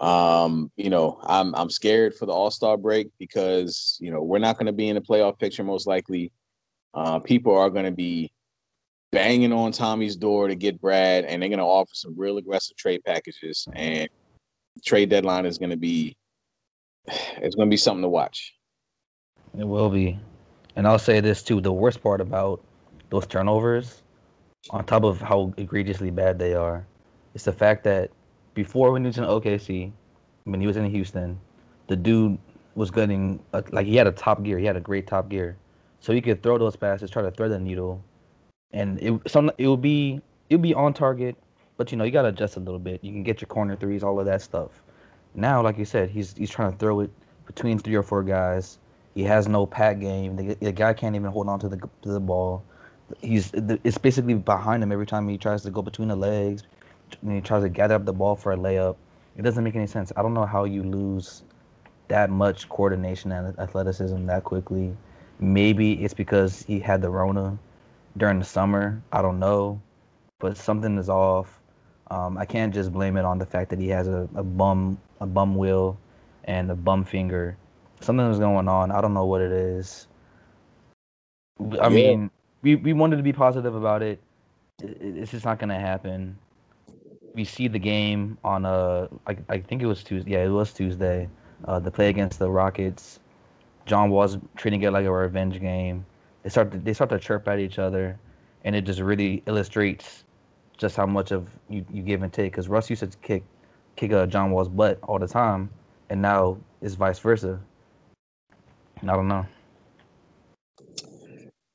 Um, 0.00 0.70
you 0.76 0.90
know, 0.90 1.18
I'm 1.22 1.54
I'm 1.54 1.70
scared 1.70 2.14
for 2.14 2.26
the 2.26 2.32
All 2.32 2.50
Star 2.50 2.76
break 2.76 3.08
because 3.18 3.96
you 4.00 4.10
know 4.10 4.22
we're 4.22 4.38
not 4.38 4.56
going 4.56 4.66
to 4.66 4.72
be 4.72 4.88
in 4.88 4.96
the 4.96 5.00
playoff 5.00 5.38
picture 5.38 5.64
most 5.64 5.86
likely. 5.86 6.32
Uh, 6.92 7.18
people 7.20 7.56
are 7.56 7.70
going 7.70 7.84
to 7.84 7.90
be 7.92 8.32
banging 9.12 9.52
on 9.52 9.72
Tommy's 9.72 10.16
door 10.16 10.48
to 10.48 10.54
get 10.54 10.80
Brad, 10.80 11.24
and 11.24 11.40
they're 11.40 11.48
going 11.48 11.58
to 11.58 11.64
offer 11.64 11.92
some 11.94 12.14
real 12.18 12.38
aggressive 12.38 12.76
trade 12.76 13.02
packages. 13.04 13.66
And 13.74 14.08
trade 14.84 15.10
deadline 15.10 15.46
is 15.46 15.58
going 15.58 15.70
to 15.70 15.76
be 15.76 16.16
it's 17.38 17.54
going 17.54 17.68
to 17.68 17.70
be 17.70 17.76
something 17.76 18.02
to 18.02 18.08
watch. 18.08 18.54
It 19.58 19.66
will 19.66 19.90
be, 19.90 20.18
and 20.76 20.86
I'll 20.86 20.98
say 20.98 21.20
this 21.20 21.42
too: 21.42 21.60
the 21.60 21.72
worst 21.72 22.02
part 22.02 22.20
about 22.20 22.62
those 23.10 23.26
turnovers 23.26 24.02
on 24.70 24.84
top 24.84 25.04
of 25.04 25.20
how 25.20 25.52
egregiously 25.56 26.10
bad 26.10 26.38
they 26.38 26.54
are, 26.54 26.86
is 27.34 27.44
the 27.44 27.52
fact 27.52 27.82
that 27.84 28.10
before 28.54 28.92
when 28.92 29.02
he 29.02 29.06
was 29.06 29.18
in 29.18 29.24
OKC, 29.24 29.90
when 30.44 30.60
he 30.60 30.66
was 30.66 30.76
in 30.76 30.84
Houston, 30.84 31.40
the 31.86 31.96
dude 31.96 32.38
was 32.74 32.90
getting 32.90 33.40
a, 33.52 33.58
uh, 33.58 33.62
like 33.72 33.86
he 33.86 33.96
had 33.96 34.06
a 34.06 34.12
top 34.12 34.42
gear. 34.42 34.58
He 34.58 34.64
had 34.64 34.76
a 34.76 34.80
great 34.80 35.06
top 35.06 35.28
gear, 35.28 35.56
so 36.00 36.12
he 36.12 36.20
could 36.20 36.42
throw 36.42 36.58
those 36.58 36.76
passes, 36.76 37.10
try 37.10 37.22
to 37.22 37.30
thread 37.30 37.50
the 37.50 37.58
needle, 37.58 38.02
and 38.72 39.00
it 39.00 39.20
some 39.26 39.50
it 39.58 39.66
would 39.66 39.82
be 39.82 40.20
it 40.48 40.56
would 40.56 40.62
be 40.62 40.74
on 40.74 40.94
target, 40.94 41.36
but 41.76 41.90
you 41.90 41.98
know 41.98 42.04
you 42.04 42.12
gotta 42.12 42.28
adjust 42.28 42.56
a 42.56 42.60
little 42.60 42.78
bit. 42.78 43.02
You 43.02 43.12
can 43.12 43.22
get 43.22 43.40
your 43.40 43.48
corner 43.48 43.76
threes, 43.76 44.04
all 44.04 44.20
of 44.20 44.26
that 44.26 44.42
stuff. 44.42 44.82
Now, 45.34 45.62
like 45.62 45.78
you 45.78 45.84
said, 45.84 46.10
he's 46.10 46.34
he's 46.36 46.50
trying 46.50 46.72
to 46.72 46.78
throw 46.78 47.00
it 47.00 47.10
between 47.46 47.78
three 47.78 47.94
or 47.94 48.02
four 48.02 48.22
guys. 48.22 48.78
He 49.14 49.24
has 49.24 49.48
no 49.48 49.66
pat 49.66 50.00
game. 50.00 50.36
The, 50.36 50.54
the 50.54 50.72
guy 50.72 50.92
can't 50.94 51.16
even 51.16 51.30
hold 51.30 51.48
on 51.48 51.58
to 51.60 51.68
the 51.68 51.76
to 51.76 52.08
the 52.08 52.20
ball 52.20 52.62
he's 53.20 53.50
it's 53.54 53.98
basically 53.98 54.34
behind 54.34 54.82
him 54.82 54.92
every 54.92 55.06
time 55.06 55.28
he 55.28 55.38
tries 55.38 55.62
to 55.62 55.70
go 55.70 55.82
between 55.82 56.08
the 56.08 56.16
legs 56.16 56.62
and 57.22 57.32
he 57.32 57.40
tries 57.40 57.62
to 57.62 57.68
gather 57.68 57.94
up 57.94 58.04
the 58.04 58.12
ball 58.12 58.36
for 58.36 58.52
a 58.52 58.56
layup. 58.56 58.96
It 59.36 59.42
doesn't 59.42 59.64
make 59.64 59.74
any 59.74 59.86
sense. 59.86 60.12
I 60.16 60.22
don't 60.22 60.34
know 60.34 60.46
how 60.46 60.64
you 60.64 60.82
lose 60.82 61.42
that 62.08 62.30
much 62.30 62.68
coordination 62.68 63.32
and 63.32 63.58
athleticism 63.58 64.26
that 64.26 64.44
quickly. 64.44 64.96
Maybe 65.40 65.92
it's 66.04 66.14
because 66.14 66.62
he 66.62 66.78
had 66.78 67.02
the 67.02 67.10
Rona 67.10 67.58
during 68.16 68.38
the 68.38 68.44
summer. 68.44 69.02
I 69.12 69.22
don't 69.22 69.38
know, 69.38 69.80
but 70.38 70.56
something 70.56 70.98
is 70.98 71.08
off. 71.08 71.60
Um, 72.10 72.36
I 72.36 72.44
can't 72.44 72.74
just 72.74 72.92
blame 72.92 73.16
it 73.16 73.24
on 73.24 73.38
the 73.38 73.46
fact 73.46 73.70
that 73.70 73.78
he 73.78 73.88
has 73.88 74.08
a, 74.08 74.28
a 74.34 74.42
bum 74.42 74.98
a 75.20 75.26
bum 75.26 75.56
wheel 75.56 75.98
and 76.44 76.70
a 76.70 76.74
bum 76.74 77.04
finger. 77.04 77.56
Something 78.00 78.26
was 78.28 78.38
going 78.38 78.68
on. 78.68 78.90
I 78.90 79.00
don't 79.00 79.14
know 79.14 79.26
what 79.26 79.40
it 79.42 79.52
is. 79.52 80.06
I 81.60 81.64
yeah. 81.64 81.88
mean, 81.88 82.30
we 82.62 82.76
we 82.76 82.92
wanted 82.92 83.16
to 83.16 83.22
be 83.22 83.32
positive 83.32 83.74
about 83.74 84.02
it. 84.02 84.20
It's 84.82 85.30
just 85.30 85.44
not 85.44 85.58
gonna 85.58 85.78
happen. 85.78 86.38
We 87.34 87.44
see 87.44 87.68
the 87.68 87.78
game 87.78 88.38
on 88.42 88.64
a 88.64 89.08
I, 89.26 89.36
I 89.48 89.58
think 89.58 89.82
it 89.82 89.86
was 89.86 90.02
Tuesday. 90.02 90.32
Yeah, 90.32 90.44
it 90.44 90.48
was 90.48 90.72
Tuesday. 90.72 91.28
Uh, 91.66 91.78
the 91.78 91.90
play 91.90 92.08
against 92.08 92.38
the 92.38 92.50
Rockets. 92.50 93.20
John 93.84 94.10
was 94.10 94.38
treating 94.56 94.82
it 94.82 94.92
like 94.92 95.04
a 95.04 95.12
revenge 95.12 95.60
game. 95.60 96.06
They 96.42 96.48
start 96.48 96.72
to, 96.72 96.78
they 96.78 96.94
start 96.94 97.10
to 97.10 97.18
chirp 97.18 97.46
at 97.48 97.58
each 97.58 97.78
other, 97.78 98.18
and 98.64 98.74
it 98.74 98.82
just 98.82 99.00
really 99.00 99.42
illustrates 99.46 100.24
just 100.78 100.96
how 100.96 101.04
much 101.04 101.32
of 101.32 101.50
you, 101.68 101.84
you 101.92 102.02
give 102.02 102.22
and 102.22 102.32
take. 102.32 102.52
Because 102.52 102.68
Russ 102.68 102.88
used 102.88 103.02
to 103.02 103.18
kick 103.18 103.42
kick 104.00 104.12
uh, 104.12 104.26
John 104.26 104.50
Wall's 104.50 104.68
butt 104.68 104.98
all 105.02 105.18
the 105.18 105.28
time, 105.28 105.68
and 106.08 106.22
now 106.22 106.56
it's 106.80 106.94
vice 106.94 107.18
versa. 107.18 107.60
I 109.02 109.06
don't 109.06 109.28
know. 109.28 109.46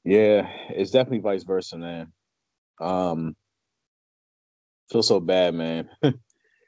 Yeah, 0.03 0.49
it's 0.69 0.91
definitely 0.91 1.19
vice 1.19 1.43
versa, 1.43 1.77
man. 1.77 2.11
Um, 2.81 3.35
feel 4.91 5.03
so 5.03 5.19
bad, 5.19 5.53
man. 5.53 5.89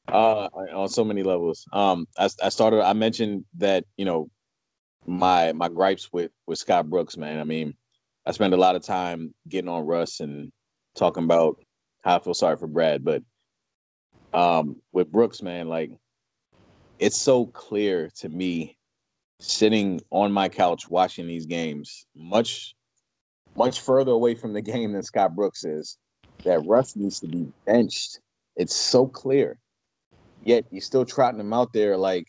uh, 0.08 0.48
on 0.76 0.90
so 0.90 1.04
many 1.04 1.24
levels. 1.24 1.66
Um, 1.74 2.08
I, 2.18 2.30
I 2.44 2.50
started. 2.50 2.84
I 2.84 2.94
mentioned 2.94 3.46
that 3.58 3.84
you 3.98 4.06
know 4.06 4.30
my 5.08 5.54
my 5.54 5.70
gripes 5.70 6.14
with 6.14 6.32
with 6.46 6.60
Scott 6.60 6.88
Brooks, 6.88 7.18
man. 7.18 7.40
I 7.40 7.44
mean, 7.44 7.74
I 8.28 8.32
spend 8.32 8.54
a 8.54 8.58
lot 8.58 8.76
of 8.76 8.84
time 8.84 9.34
getting 9.48 9.70
on 9.70 9.88
Russ 9.88 10.20
and 10.20 10.52
talking 10.96 11.24
about 11.24 11.58
how 12.04 12.18
I 12.18 12.20
feel 12.20 12.36
sorry 12.36 12.58
for 12.58 12.68
Brad, 12.68 13.04
but 13.04 13.24
um, 14.34 14.78
with 14.92 15.12
Brooks, 15.12 15.42
man, 15.42 15.68
like 15.68 15.92
it's 17.00 17.18
so 17.18 17.46
clear 17.48 18.10
to 18.18 18.30
me 18.30 18.78
sitting 19.40 20.02
on 20.10 20.32
my 20.32 20.50
couch 20.50 20.90
watching 20.90 21.28
these 21.28 21.46
games, 21.46 22.06
much 22.16 22.76
much 23.56 23.82
further 23.82 24.12
away 24.12 24.36
from 24.36 24.54
the 24.54 24.62
game 24.74 24.94
than 24.94 25.04
Scott 25.04 25.36
Brooks 25.36 25.64
is, 25.64 25.98
that 26.44 26.66
Russ 26.66 26.96
needs 26.96 27.20
to 27.22 27.28
be 27.28 27.48
benched. 27.66 28.20
It's 28.56 28.76
so 28.76 29.08
clear. 29.08 29.60
Yet 30.44 30.66
you're 30.72 30.82
still 30.82 31.06
trotting 31.06 31.40
him 31.40 31.54
out 31.54 31.74
there 31.74 31.98
like 31.98 32.28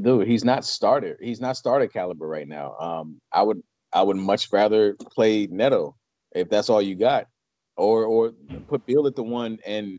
dude, 0.00 0.26
he's 0.26 0.44
not 0.44 0.64
starter. 0.64 1.18
He's 1.20 1.40
not 1.40 1.56
starter 1.56 1.86
caliber 1.86 2.26
right 2.26 2.48
now. 2.48 2.76
Um, 2.78 3.20
I 3.32 3.42
would 3.42 3.62
I 3.92 4.02
would 4.02 4.16
much 4.16 4.52
rather 4.52 4.94
play 4.94 5.46
Neto 5.46 5.96
if 6.34 6.48
that's 6.48 6.68
all 6.68 6.82
you 6.82 6.94
got, 6.94 7.26
or 7.76 8.04
or 8.04 8.32
put 8.68 8.86
Beal 8.86 9.06
at 9.06 9.16
the 9.16 9.22
one 9.22 9.58
and 9.66 9.98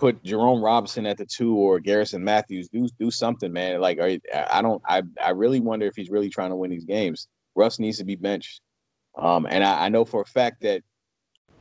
put 0.00 0.24
Jerome 0.24 0.64
Robinson 0.64 1.06
at 1.06 1.18
the 1.18 1.26
two 1.26 1.54
or 1.54 1.78
Garrison 1.78 2.24
Matthews. 2.24 2.68
Do 2.68 2.88
do 2.98 3.10
something, 3.10 3.52
man. 3.52 3.80
Like 3.80 4.00
I 4.00 4.62
don't. 4.62 4.82
I 4.88 5.02
I 5.22 5.30
really 5.30 5.60
wonder 5.60 5.86
if 5.86 5.94
he's 5.94 6.10
really 6.10 6.30
trying 6.30 6.50
to 6.50 6.56
win 6.56 6.70
these 6.70 6.86
games. 6.86 7.28
Russ 7.54 7.78
needs 7.78 7.98
to 7.98 8.04
be 8.04 8.16
benched. 8.16 8.62
Um, 9.16 9.46
and 9.48 9.62
I, 9.62 9.86
I 9.86 9.88
know 9.88 10.04
for 10.04 10.22
a 10.22 10.26
fact 10.26 10.62
that 10.62 10.82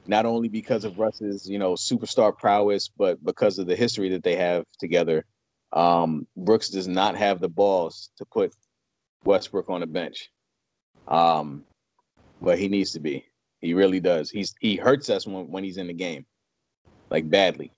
not 0.08 0.26
only 0.26 0.48
because 0.48 0.86
of 0.86 0.98
Russ's, 0.98 1.48
you 1.50 1.60
know, 1.60 1.74
superstar 1.74 2.36
prowess, 2.36 2.90
but 2.98 3.24
because 3.24 3.60
of 3.60 3.68
the 3.68 3.76
history 3.76 4.10
that 4.10 4.24
they 4.24 4.36
have 4.36 4.64
together, 4.80 5.26
um, 5.74 6.26
Brooks 6.38 6.70
does 6.70 6.88
not 6.88 7.16
have 7.16 7.42
the 7.42 7.50
balls 7.50 8.12
to 8.18 8.26
put 8.26 8.54
Westbrook 9.26 9.70
on 9.70 9.82
the 9.82 9.88
bench. 9.88 10.32
Um, 11.08 11.64
but 12.42 12.58
he 12.58 12.70
needs 12.70 12.94
to 12.94 13.00
be. 13.00 13.26
He 13.60 13.74
really 13.74 14.00
does. 14.00 14.30
He's 14.30 14.56
he 14.62 14.78
hurts 14.78 15.10
us 15.10 15.28
when, 15.28 15.52
when 15.52 15.64
he's 15.64 15.78
in 15.78 15.88
the 15.88 15.94
game, 15.94 16.26
like 17.10 17.30
badly. 17.30 17.74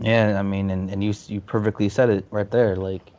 Yeah, 0.00 0.38
I 0.38 0.42
mean, 0.42 0.70
and, 0.70 0.90
and 0.90 1.02
you 1.02 1.12
you 1.28 1.40
perfectly 1.40 1.88
said 1.88 2.10
it 2.10 2.26
right 2.30 2.50
there. 2.50 2.76
Like 2.76 3.12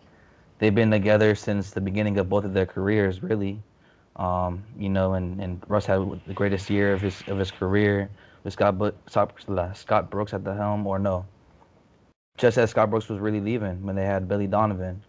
they've 0.59 0.73
been 0.75 0.91
together 0.91 1.35
since 1.35 1.71
the 1.71 1.81
beginning 1.81 2.17
of 2.19 2.29
both 2.29 2.45
of 2.45 2.53
their 2.53 2.65
careers, 2.65 3.23
really. 3.23 3.61
Um, 4.17 4.63
you 4.77 4.89
know, 4.89 5.13
and, 5.13 5.39
and 5.41 5.63
Russ 5.67 5.85
had 5.85 6.21
the 6.27 6.33
greatest 6.33 6.69
year 6.69 6.93
of 6.93 7.01
his 7.01 7.23
of 7.27 7.37
his 7.39 7.51
career 7.51 8.09
with 8.43 8.53
Scott 8.53 8.75
Scott 9.75 10.09
Brooks 10.11 10.33
at 10.33 10.43
the 10.43 10.53
helm, 10.55 10.87
or 10.87 10.99
no, 10.99 11.25
just 12.37 12.57
as 12.57 12.69
Scott 12.71 12.89
Brooks 12.89 13.09
was 13.09 13.19
really 13.19 13.41
leaving 13.41 13.83
when 13.85 13.95
they 13.95 14.05
had 14.05 14.27
Billy 14.27 14.47
Donovan. 14.47 15.01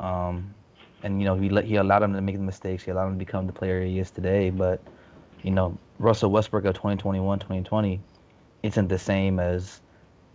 Um, 0.00 0.54
and 1.02 1.20
you 1.20 1.26
know 1.26 1.34
he 1.36 1.48
let, 1.48 1.64
he 1.64 1.76
allowed 1.76 2.02
him 2.02 2.12
to 2.14 2.20
make 2.20 2.36
the 2.36 2.42
mistakes. 2.42 2.84
He 2.84 2.90
allowed 2.90 3.08
him 3.08 3.12
to 3.14 3.18
become 3.18 3.46
the 3.46 3.52
player 3.52 3.82
he 3.84 3.98
is 3.98 4.10
today. 4.10 4.50
But 4.50 4.80
you 5.42 5.50
know 5.50 5.78
Russell 5.98 6.30
Westbrook 6.30 6.64
of 6.64 6.74
2021, 6.74 7.38
2020 7.40 8.00
isn't 8.62 8.88
the 8.88 8.98
same 8.98 9.38
as 9.40 9.80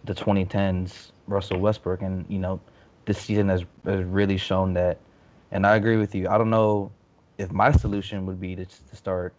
the 0.06 0.14
2010s 0.14 1.12
Russell 1.28 1.60
Westbrook. 1.60 2.02
And 2.02 2.26
you 2.30 2.40
know 2.40 2.60
this 3.06 3.20
season 3.20 3.50
has, 3.50 3.64
has 3.86 4.04
really 4.06 4.38
shown 4.38 4.74
that. 4.74 5.00
And 5.52 5.66
I 5.66 5.76
agree 5.76 5.98
with 5.98 6.16
you. 6.16 6.30
I 6.30 6.38
don't 6.38 6.50
know 6.50 6.92
if 7.38 7.52
my 7.52 7.72
solution 7.72 8.26
would 8.26 8.40
be 8.40 8.56
to, 8.56 8.66
to 8.66 8.96
start 8.96 9.34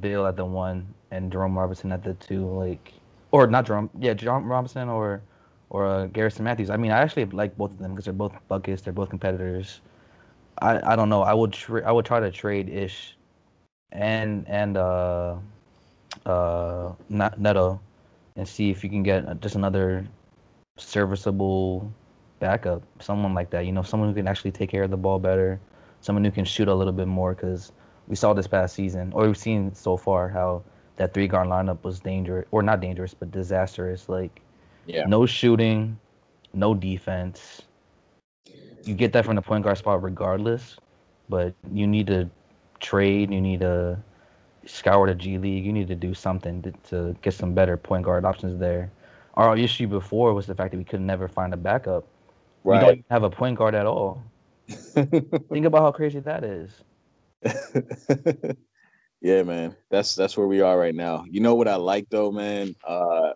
Beal 0.00 0.26
at 0.26 0.36
the 0.36 0.44
one 0.44 0.94
and 1.10 1.32
Jerome 1.32 1.58
Robinson 1.58 1.92
at 1.92 2.02
the 2.04 2.14
two, 2.14 2.46
like 2.46 2.92
or 3.30 3.46
not 3.46 3.66
Jerome, 3.66 3.90
yeah, 3.98 4.14
Jerome 4.14 4.50
Robinson 4.50 4.88
or 4.88 5.22
or 5.70 5.86
uh, 5.86 6.06
Garrison 6.06 6.44
Matthews. 6.44 6.70
I 6.70 6.76
mean, 6.76 6.92
I 6.92 6.98
actually 6.98 7.24
like 7.26 7.56
both 7.56 7.72
of 7.72 7.78
them 7.78 7.92
because 7.92 8.04
they're 8.04 8.14
both 8.14 8.34
buckets. 8.48 8.82
They're 8.82 8.92
both 8.92 9.10
competitors. 9.10 9.80
I, 10.60 10.92
I 10.92 10.96
don't 10.96 11.08
know. 11.08 11.22
I 11.22 11.32
would 11.34 11.52
tra- 11.52 11.86
I 11.86 11.92
would 11.92 12.04
try 12.04 12.20
to 12.20 12.30
trade 12.30 12.68
Ish 12.68 13.16
and 13.92 14.46
and 14.48 14.76
uh 14.76 15.36
uh 16.26 16.92
Neto 17.08 17.80
and 18.38 18.48
see 18.48 18.70
if 18.70 18.82
you 18.82 18.88
can 18.88 19.02
get 19.02 19.28
uh, 19.28 19.34
just 19.34 19.56
another 19.56 20.06
serviceable 20.78 21.92
backup, 22.38 22.82
someone 23.00 23.34
like 23.34 23.50
that. 23.50 23.66
You 23.66 23.72
know, 23.72 23.82
someone 23.82 24.08
who 24.08 24.14
can 24.14 24.28
actually 24.28 24.52
take 24.52 24.70
care 24.70 24.84
of 24.84 24.90
the 24.90 24.96
ball 24.96 25.18
better, 25.18 25.60
someone 26.00 26.24
who 26.24 26.30
can 26.30 26.44
shoot 26.44 26.68
a 26.68 26.74
little 26.74 26.92
bit 26.92 27.08
more. 27.08 27.34
Because 27.34 27.72
we 28.06 28.16
saw 28.16 28.32
this 28.32 28.46
past 28.46 28.74
season, 28.74 29.12
or 29.12 29.26
we've 29.26 29.36
seen 29.36 29.74
so 29.74 29.96
far, 29.96 30.28
how 30.28 30.62
that 30.96 31.12
three 31.12 31.26
guard 31.26 31.48
lineup 31.48 31.82
was 31.82 32.00
dangerous, 32.00 32.46
or 32.52 32.62
not 32.62 32.80
dangerous, 32.80 33.12
but 33.12 33.30
disastrous. 33.32 34.08
Like 34.08 34.40
yeah. 34.86 35.04
No 35.04 35.26
shooting, 35.26 35.98
no 36.54 36.74
defense. 36.74 37.62
You 38.84 38.94
get 38.94 39.12
that 39.12 39.24
from 39.24 39.34
the 39.34 39.42
point 39.42 39.64
guard 39.64 39.76
spot 39.76 40.02
regardless, 40.02 40.76
but 41.28 41.54
you 41.72 41.86
need 41.86 42.06
to 42.06 42.30
trade. 42.80 43.32
You 43.32 43.40
need 43.40 43.60
to 43.60 43.98
scour 44.68 45.06
the 45.06 45.14
G 45.14 45.38
League. 45.38 45.64
You 45.64 45.72
need 45.72 45.88
to 45.88 45.94
do 45.94 46.14
something 46.14 46.62
to, 46.62 46.72
to 46.90 47.16
get 47.22 47.34
some 47.34 47.54
better 47.54 47.76
point 47.76 48.04
guard 48.04 48.24
options 48.24 48.58
there. 48.58 48.90
Our 49.34 49.56
issue 49.56 49.86
before 49.86 50.34
was 50.34 50.46
the 50.46 50.54
fact 50.54 50.72
that 50.72 50.78
we 50.78 50.84
could 50.84 51.00
never 51.00 51.28
find 51.28 51.54
a 51.54 51.56
backup. 51.56 52.06
Right. 52.64 52.80
We 52.80 52.86
don't 52.86 53.04
have 53.10 53.22
a 53.22 53.30
point 53.30 53.56
guard 53.56 53.74
at 53.74 53.86
all. 53.86 54.22
Think 54.68 55.64
about 55.64 55.82
how 55.82 55.92
crazy 55.92 56.20
that 56.20 56.44
is. 56.44 56.70
yeah, 59.20 59.42
man. 59.42 59.76
That's 59.90 60.14
that's 60.14 60.36
where 60.36 60.46
we 60.46 60.60
are 60.60 60.78
right 60.78 60.94
now. 60.94 61.24
You 61.30 61.40
know 61.40 61.54
what 61.54 61.68
I 61.68 61.76
like 61.76 62.08
though, 62.10 62.30
man? 62.30 62.74
Uh 62.86 63.32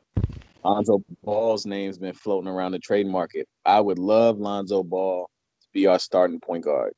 Lonzo 0.64 1.02
Ball's 1.24 1.66
name's 1.66 1.98
been 1.98 2.14
floating 2.14 2.48
around 2.48 2.72
the 2.72 2.78
trade 2.78 3.06
market. 3.06 3.48
I 3.64 3.80
would 3.80 3.98
love 3.98 4.38
Lonzo 4.38 4.82
Ball 4.82 5.28
to 5.60 5.68
be 5.72 5.86
our 5.86 5.98
starting 5.98 6.40
point 6.40 6.64
guard. 6.64 6.92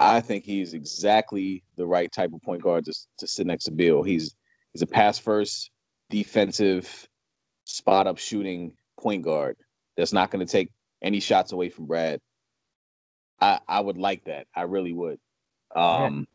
I 0.00 0.20
think 0.20 0.44
he's 0.44 0.72
exactly 0.72 1.62
the 1.76 1.86
right 1.86 2.10
type 2.10 2.32
of 2.32 2.40
point 2.42 2.62
guard 2.62 2.86
to, 2.86 2.94
to 3.18 3.26
sit 3.26 3.46
next 3.46 3.64
to 3.64 3.70
Beal. 3.70 4.02
He's 4.02 4.34
he's 4.72 4.80
a 4.80 4.86
pass 4.86 5.18
first, 5.18 5.70
defensive, 6.08 7.06
spot 7.64 8.06
up 8.06 8.16
shooting 8.18 8.72
point 8.98 9.22
guard 9.22 9.56
that's 9.98 10.14
not 10.14 10.30
going 10.30 10.44
to 10.44 10.50
take 10.50 10.70
any 11.02 11.20
shots 11.20 11.52
away 11.52 11.68
from 11.68 11.84
Brad. 11.86 12.18
I 13.42 13.60
I 13.68 13.80
would 13.80 13.98
like 13.98 14.24
that. 14.24 14.46
I 14.56 14.62
really 14.62 14.94
would. 14.94 15.18
Um, 15.76 16.26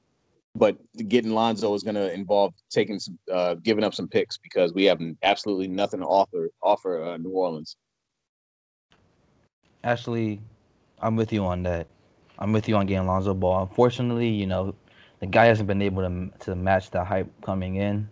but 0.55 0.77
getting 1.09 1.33
Lonzo 1.33 1.73
is 1.73 1.83
going 1.83 1.95
to 1.95 2.13
involve 2.13 2.53
taking 2.69 2.99
some, 2.99 3.19
uh, 3.31 3.55
giving 3.55 3.83
up 3.83 3.93
some 3.93 4.07
picks 4.07 4.37
because 4.37 4.73
we 4.73 4.85
have 4.85 5.01
absolutely 5.23 5.67
nothing 5.67 6.01
to 6.01 6.05
offer 6.05 6.49
offer 6.61 7.03
uh, 7.03 7.17
New 7.17 7.31
Orleans. 7.31 7.75
Actually, 9.83 10.39
I'm 11.01 11.15
with 11.15 11.33
you 11.33 11.43
on 11.43 11.63
that. 11.63 11.87
I'm 12.39 12.51
with 12.51 12.67
you 12.67 12.75
on 12.75 12.85
getting 12.85 13.07
Lonzo 13.07 13.33
Ball. 13.33 13.63
Unfortunately, 13.63 14.29
you 14.29 14.45
know, 14.45 14.75
the 15.19 15.25
guy 15.25 15.45
hasn't 15.45 15.67
been 15.67 15.81
able 15.81 16.03
to 16.03 16.45
to 16.45 16.55
match 16.55 16.91
the 16.91 17.03
hype 17.03 17.29
coming 17.41 17.75
in, 17.75 18.07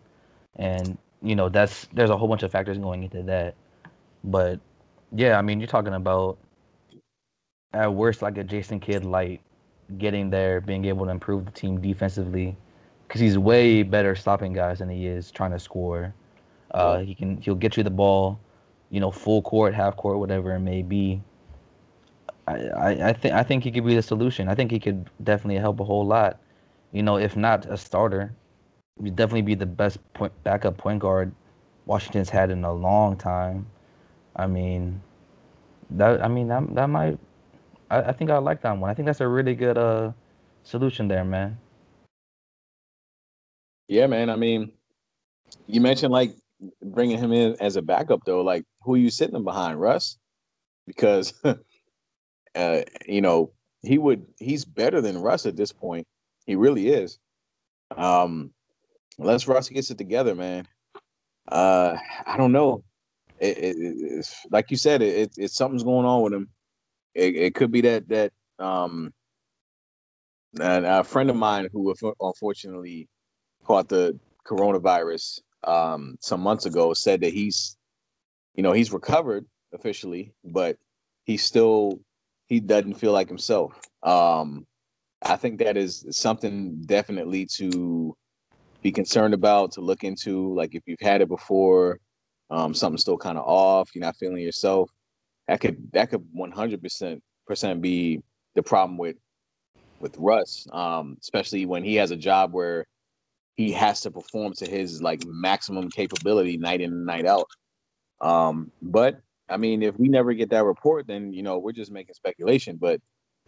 and 0.55 0.97
you 1.21 1.35
know 1.35 1.49
that's 1.49 1.87
there's 1.93 2.09
a 2.09 2.17
whole 2.17 2.27
bunch 2.27 2.43
of 2.43 2.51
factors 2.51 2.77
going 2.77 3.03
into 3.03 3.23
that. 3.23 3.55
But 4.23 4.59
yeah, 5.11 5.37
I 5.37 5.41
mean, 5.41 5.59
you're 5.59 5.67
talking 5.67 5.93
about 5.93 6.37
at 7.73 7.93
worst 7.93 8.21
like 8.21 8.37
a 8.37 8.43
Jason 8.43 8.79
Kidd 8.79 9.05
light 9.05 9.41
getting 9.97 10.29
there, 10.29 10.61
being 10.61 10.85
able 10.85 11.05
to 11.05 11.11
improve 11.11 11.45
the 11.45 11.51
team 11.51 11.81
defensively, 11.81 12.55
because 13.07 13.21
he's 13.21 13.37
way 13.37 13.83
better 13.83 14.15
stopping 14.15 14.53
guys 14.53 14.79
than 14.79 14.89
he 14.89 15.07
is 15.07 15.31
trying 15.31 15.51
to 15.51 15.59
score. 15.59 16.13
Uh, 16.71 16.99
he 16.99 17.13
can 17.13 17.37
he'll 17.37 17.55
get 17.55 17.77
you 17.77 17.83
the 17.83 17.89
ball, 17.91 18.39
you 18.89 18.99
know, 18.99 19.11
full 19.11 19.41
court, 19.41 19.73
half 19.73 19.95
court, 19.97 20.17
whatever 20.17 20.55
it 20.55 20.59
may 20.59 20.81
be. 20.81 21.21
I, 22.47 23.09
I, 23.09 23.13
think 23.13 23.33
I 23.33 23.43
think 23.43 23.63
he 23.63 23.71
could 23.71 23.85
be 23.85 23.95
the 23.95 24.01
solution. 24.01 24.49
I 24.49 24.55
think 24.55 24.71
he 24.71 24.79
could 24.79 25.09
definitely 25.23 25.59
help 25.59 25.79
a 25.79 25.83
whole 25.83 26.05
lot. 26.05 26.39
You 26.91 27.03
know, 27.03 27.17
if 27.17 27.35
not 27.35 27.65
a 27.65 27.77
starter, 27.77 28.33
he'd 29.01 29.15
definitely 29.15 29.43
be 29.43 29.55
the 29.55 29.65
best 29.65 29.97
point 30.13 30.33
backup 30.43 30.77
point 30.77 30.99
guard 30.99 31.33
Washington's 31.85 32.29
had 32.29 32.51
in 32.51 32.63
a 32.63 32.73
long 32.73 33.17
time. 33.17 33.65
I 34.35 34.47
mean, 34.47 35.01
that 35.91 36.23
I 36.23 36.27
mean 36.27 36.47
that 36.49 36.75
that 36.75 36.89
might 36.89 37.17
I, 37.89 38.01
I 38.01 38.11
think 38.13 38.31
I 38.31 38.37
like 38.39 38.61
that 38.61 38.77
one. 38.77 38.89
I 38.89 38.93
think 38.93 39.05
that's 39.05 39.21
a 39.21 39.27
really 39.27 39.55
good 39.55 39.77
uh 39.77 40.11
solution 40.63 41.07
there, 41.07 41.23
man. 41.23 41.57
Yeah, 43.87 44.07
man. 44.07 44.29
I 44.29 44.35
mean, 44.35 44.71
you 45.67 45.81
mentioned 45.81 46.11
like 46.11 46.35
bringing 46.81 47.17
him 47.17 47.31
in 47.33 47.55
as 47.59 47.75
a 47.75 47.81
backup 47.81 48.21
though. 48.25 48.41
Like, 48.41 48.65
who 48.81 48.95
are 48.95 48.97
you 48.97 49.09
sitting 49.09 49.43
behind, 49.43 49.79
Russ? 49.79 50.17
Because, 50.87 51.33
uh, 52.55 52.81
you 53.07 53.21
know, 53.21 53.51
he 53.81 53.97
would. 53.97 54.25
He's 54.39 54.65
better 54.65 55.01
than 55.01 55.17
Russ 55.17 55.45
at 55.45 55.55
this 55.55 55.71
point. 55.71 56.07
He 56.45 56.55
really 56.55 56.89
is. 56.89 57.19
Um, 57.95 58.51
unless 59.19 59.47
Russ 59.47 59.69
gets 59.69 59.91
it 59.91 59.97
together, 59.97 60.35
man. 60.35 60.67
Uh, 61.47 61.97
I 62.25 62.37
don't 62.37 62.51
know. 62.51 62.83
It, 63.39 63.57
it, 63.57 63.75
it's 63.77 64.45
like 64.51 64.71
you 64.71 64.77
said, 64.77 65.01
it, 65.01 65.33
it's 65.37 65.55
something's 65.55 65.83
going 65.83 66.05
on 66.05 66.21
with 66.21 66.33
him. 66.33 66.49
It, 67.13 67.35
it 67.35 67.55
could 67.55 67.71
be 67.71 67.81
that 67.81 68.07
that 68.09 68.31
um, 68.59 69.13
and 70.61 70.85
a 70.85 71.03
friend 71.03 71.29
of 71.29 71.35
mine 71.35 71.67
who 71.71 71.93
unfortunately 72.21 73.07
caught 73.63 73.89
the 73.89 74.17
coronavirus 74.45 75.39
um, 75.63 76.17
some 76.19 76.41
months 76.41 76.65
ago 76.65 76.93
said 76.93 77.21
that 77.21 77.33
he's, 77.33 77.77
you 78.55 78.63
know, 78.63 78.71
he's 78.71 78.91
recovered 78.91 79.45
officially, 79.73 80.33
but 80.43 80.77
he's 81.23 81.43
still 81.43 81.99
he 82.53 82.59
doesn't 82.59 82.93
feel 82.93 83.11
like 83.11 83.27
himself. 83.27 83.73
Um, 84.03 84.67
I 85.23 85.35
think 85.37 85.57
that 85.59 85.75
is 85.75 86.05
something 86.11 86.81
definitely 86.85 87.47
to 87.57 88.15
be 88.83 88.91
concerned 88.91 89.33
about, 89.33 89.71
to 89.71 89.81
look 89.81 90.03
into. 90.03 90.53
Like 90.53 90.75
if 90.75 90.83
you've 90.85 91.01
had 91.01 91.21
it 91.21 91.29
before, 91.29 91.97
um, 92.51 92.75
something's 92.75 93.01
still 93.01 93.17
kind 93.17 93.39
of 93.39 93.45
off, 93.47 93.89
you're 93.95 94.03
not 94.03 94.17
feeling 94.17 94.37
yourself. 94.37 94.91
That 95.47 95.61
could 95.61 95.91
that 95.93 96.11
could 96.11 96.23
100 96.31 96.81
percent 96.81 97.23
percent 97.47 97.81
be 97.81 98.21
the 98.53 98.61
problem 98.61 98.97
with 98.99 99.17
with 99.99 100.15
Russ, 100.19 100.67
um, 100.71 101.17
especially 101.21 101.65
when 101.65 101.83
he 101.83 101.95
has 101.95 102.11
a 102.11 102.15
job 102.15 102.53
where 102.53 102.85
he 103.55 103.71
has 103.71 104.01
to 104.01 104.11
perform 104.11 104.53
to 104.57 104.69
his 104.69 105.01
like 105.01 105.23
maximum 105.25 105.89
capability 105.89 106.57
night 106.57 106.81
in 106.81 106.91
and 106.91 107.05
night 107.05 107.25
out. 107.25 107.47
Um, 108.21 108.71
but 108.81 109.21
I 109.49 109.57
mean, 109.57 109.83
if 109.83 109.97
we 109.97 110.07
never 110.09 110.33
get 110.33 110.49
that 110.51 110.63
report, 110.63 111.07
then 111.07 111.33
you 111.33 111.43
know 111.43 111.59
we're 111.59 111.73
just 111.73 111.91
making 111.91 112.15
speculation. 112.15 112.77
But 112.77 113.01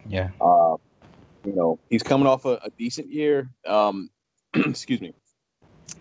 yeah, 0.06 0.30
uh, 0.42 0.76
you 1.44 1.56
know, 1.56 1.80
he's 1.90 2.04
coming 2.04 2.28
off 2.28 2.46
a, 2.46 2.60
a 2.64 2.70
decent 2.78 3.12
year. 3.12 3.50
Um, 3.66 4.10
excuse 4.56 5.02
me, 5.02 5.14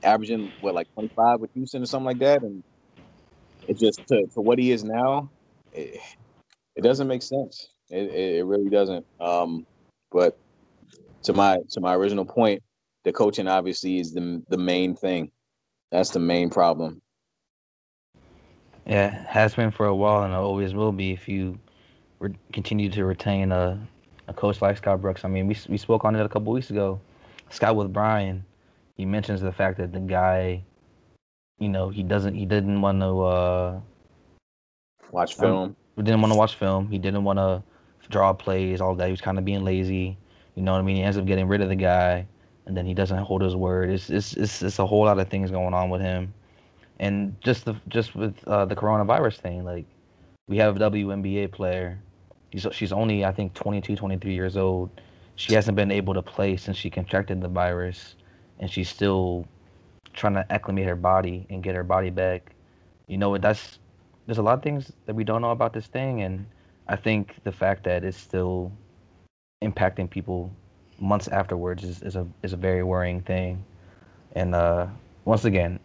averaging 0.03 0.53
what 0.61 0.75
like 0.75 0.89
25 0.95 1.41
with 1.41 1.51
Houston 1.55 1.83
or 1.83 1.87
something 1.87 2.07
like 2.07 2.19
that, 2.19 2.43
and 2.43 2.65
it 3.69 3.79
just 3.79 4.07
to, 4.09 4.27
to 4.35 4.41
what 4.41 4.59
he 4.59 4.73
is 4.73 4.85
now, 4.85 5.31
it, 5.73 6.01
it 6.77 6.83
doesn't 6.83 7.09
make 7.09 7.23
sense. 7.23 7.69
It, 7.91 8.11
it, 8.11 8.37
it 8.37 8.45
really 8.45 8.71
doesn't. 8.71 9.07
Um, 9.21 9.67
but 10.11 10.39
to 11.25 11.33
my 11.33 11.59
to 11.71 11.81
my 11.81 11.95
original 11.95 12.25
point, 12.25 12.63
the 13.05 13.13
coaching 13.13 13.49
obviously 13.49 13.99
is 13.99 14.13
the 14.13 14.43
the 14.49 14.59
main 14.59 14.97
thing. 14.97 15.31
That's 15.91 16.11
the 16.11 16.21
main 16.21 16.51
problem. 16.51 17.03
Yeah, 18.87 19.25
has 19.27 19.55
been 19.55 19.71
for 19.71 19.87
a 19.87 19.95
while 19.95 20.25
and 20.25 20.35
always 20.35 20.75
will 20.75 20.93
be 20.93 21.13
if 21.13 21.27
you 21.27 21.59
re- 22.19 22.37
continue 22.53 22.91
to 22.91 23.05
retain 23.05 23.51
a, 23.51 23.79
a 24.29 24.35
coach 24.35 24.61
like 24.61 24.77
Scott 24.77 25.01
Brooks. 25.01 25.25
I 25.25 25.29
mean, 25.29 25.47
we 25.47 25.57
we 25.69 25.79
spoke 25.79 26.05
on 26.05 26.15
it 26.15 26.25
a 26.25 26.29
couple 26.29 26.53
weeks 26.53 26.71
ago. 26.71 27.01
Scott 27.51 27.77
with 27.77 27.93
Brian, 27.93 28.45
he 28.97 29.05
mentions 29.05 29.41
the 29.41 29.53
fact 29.53 29.79
that 29.79 29.93
the 29.93 30.01
guy, 30.01 30.63
you 31.59 31.69
know, 31.69 31.89
he 31.89 32.03
doesn't 32.03 32.35
he 32.35 32.45
didn't 32.45 32.81
want 32.81 33.01
to 33.01 33.21
uh, 33.21 33.81
watch 35.13 35.35
film. 35.35 35.77
Um, 35.97 36.05
didn't 36.05 36.21
want 36.21 36.33
to 36.33 36.39
watch 36.39 36.57
film. 36.57 36.89
He 36.89 36.99
didn't 36.99 37.25
want 37.25 37.39
to 37.39 37.63
draw 38.11 38.33
plays, 38.33 38.81
all 38.81 38.95
that. 38.97 39.07
He 39.07 39.11
was 39.11 39.21
kind 39.21 39.39
of 39.39 39.45
being 39.45 39.65
lazy. 39.65 40.19
You 40.57 40.63
know 40.63 40.73
what 40.73 40.79
I 40.79 40.83
mean? 40.83 40.97
He 40.97 41.03
ends 41.03 41.17
up 41.17 41.25
getting 41.25 41.49
rid 41.49 41.61
of 41.61 41.69
the 41.69 41.77
guy, 41.77 42.27
and 42.67 42.77
then 42.77 42.87
he 42.87 42.95
doesn't 42.95 43.19
hold 43.19 43.43
his 43.43 43.57
word. 43.57 43.91
It's 43.91 44.11
it's 44.11 44.35
it's, 44.35 44.63
it's 44.63 44.79
a 44.79 44.87
whole 44.87 45.05
lot 45.05 45.19
of 45.19 45.29
things 45.29 45.51
going 45.51 45.75
on 45.75 45.91
with 45.91 46.01
him, 46.01 46.33
and 47.01 47.37
just 47.41 47.65
the 47.65 47.77
just 47.89 48.15
with 48.15 48.37
uh, 48.47 48.65
the 48.65 48.77
coronavirus 48.77 49.37
thing. 49.39 49.65
Like 49.65 49.87
we 50.49 50.57
have 50.59 50.77
a 50.77 50.91
WNBA 50.91 51.53
player. 51.53 51.99
She's 52.53 52.67
she's 52.73 52.93
only 52.93 53.25
I 53.25 53.33
think 53.33 53.55
22, 53.55 53.97
23 53.97 54.35
years 54.35 54.57
old. 54.57 54.91
She 55.37 55.55
hasn't 55.55 55.77
been 55.77 55.91
able 55.91 56.15
to 56.15 56.23
play 56.23 56.57
since 56.57 56.77
she 56.77 56.91
contracted 56.91 57.41
the 57.41 57.49
virus, 57.49 58.15
and 58.61 58.71
she's 58.71 58.89
still 58.89 59.47
trying 60.13 60.35
to 60.35 60.47
acclimate 60.53 60.87
her 60.87 60.95
body 60.95 61.47
and 61.51 61.63
get 61.63 61.75
her 61.75 61.83
body 61.83 62.11
back. 62.11 62.53
You 63.09 63.19
know, 63.19 63.37
that's 63.39 63.79
there's 64.27 64.39
a 64.39 64.43
lot 64.43 64.55
of 64.55 64.63
things 64.63 64.93
that 65.07 65.15
we 65.15 65.25
don't 65.25 65.43
know 65.43 65.51
about 65.51 65.73
this 65.73 65.87
thing, 65.87 66.23
and 66.23 66.47
I 66.89 66.97
think 66.97 67.37
the 67.45 67.53
fact 67.53 67.85
that 67.85 68.05
it's 68.05 68.17
still 68.17 68.71
impacting 69.63 70.09
people 70.09 70.51
months 71.01 71.29
afterwards 71.29 71.83
is, 71.83 72.03
is 72.03 72.17
a 72.17 72.27
is 72.43 72.53
a 72.53 72.57
very 72.57 72.83
worrying 72.83 73.21
thing. 73.21 73.65
And 74.37 74.55
uh, 74.55 74.87
once 75.25 75.45
again, 75.45 75.81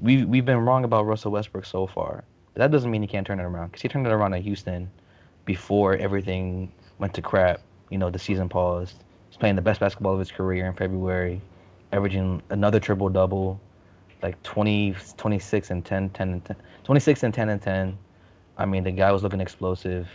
we 0.00 0.24
we've 0.24 0.44
been 0.44 0.58
wrong 0.58 0.84
about 0.84 1.06
Russell 1.06 1.32
Westbrook 1.32 1.64
so 1.64 1.86
far. 1.86 2.24
But 2.52 2.60
that 2.60 2.70
doesn't 2.70 2.90
mean 2.90 3.02
he 3.02 3.08
can't 3.08 3.26
turn 3.26 3.40
it 3.40 3.44
around 3.44 3.68
because 3.68 3.82
he 3.82 3.88
turned 3.88 4.06
it 4.06 4.12
around 4.12 4.34
at 4.34 4.42
Houston 4.42 4.90
before 5.44 5.96
everything 5.96 6.72
went 6.98 7.14
to 7.14 7.22
crap. 7.22 7.60
You 7.90 7.98
know, 7.98 8.10
the 8.10 8.18
season 8.18 8.48
paused. 8.48 9.02
He's 9.28 9.36
playing 9.36 9.56
the 9.56 9.62
best 9.62 9.80
basketball 9.80 10.12
of 10.12 10.18
his 10.20 10.30
career 10.30 10.66
in 10.66 10.74
February, 10.74 11.40
averaging 11.92 12.42
another 12.50 12.78
triple 12.78 13.08
double, 13.08 13.60
like 14.22 14.40
20, 14.44 14.94
26 15.16 15.70
and 15.70 15.84
10, 15.84 16.10
10 16.10 16.28
and 16.32 16.44
10, 16.44 16.56
26 16.84 17.22
and 17.24 17.34
10 17.34 17.48
and 17.48 17.60
10. 17.62 17.98
I 18.56 18.64
mean, 18.64 18.84
the 18.84 18.92
guy 18.92 19.10
was 19.10 19.24
looking 19.24 19.40
explosive 19.40 20.08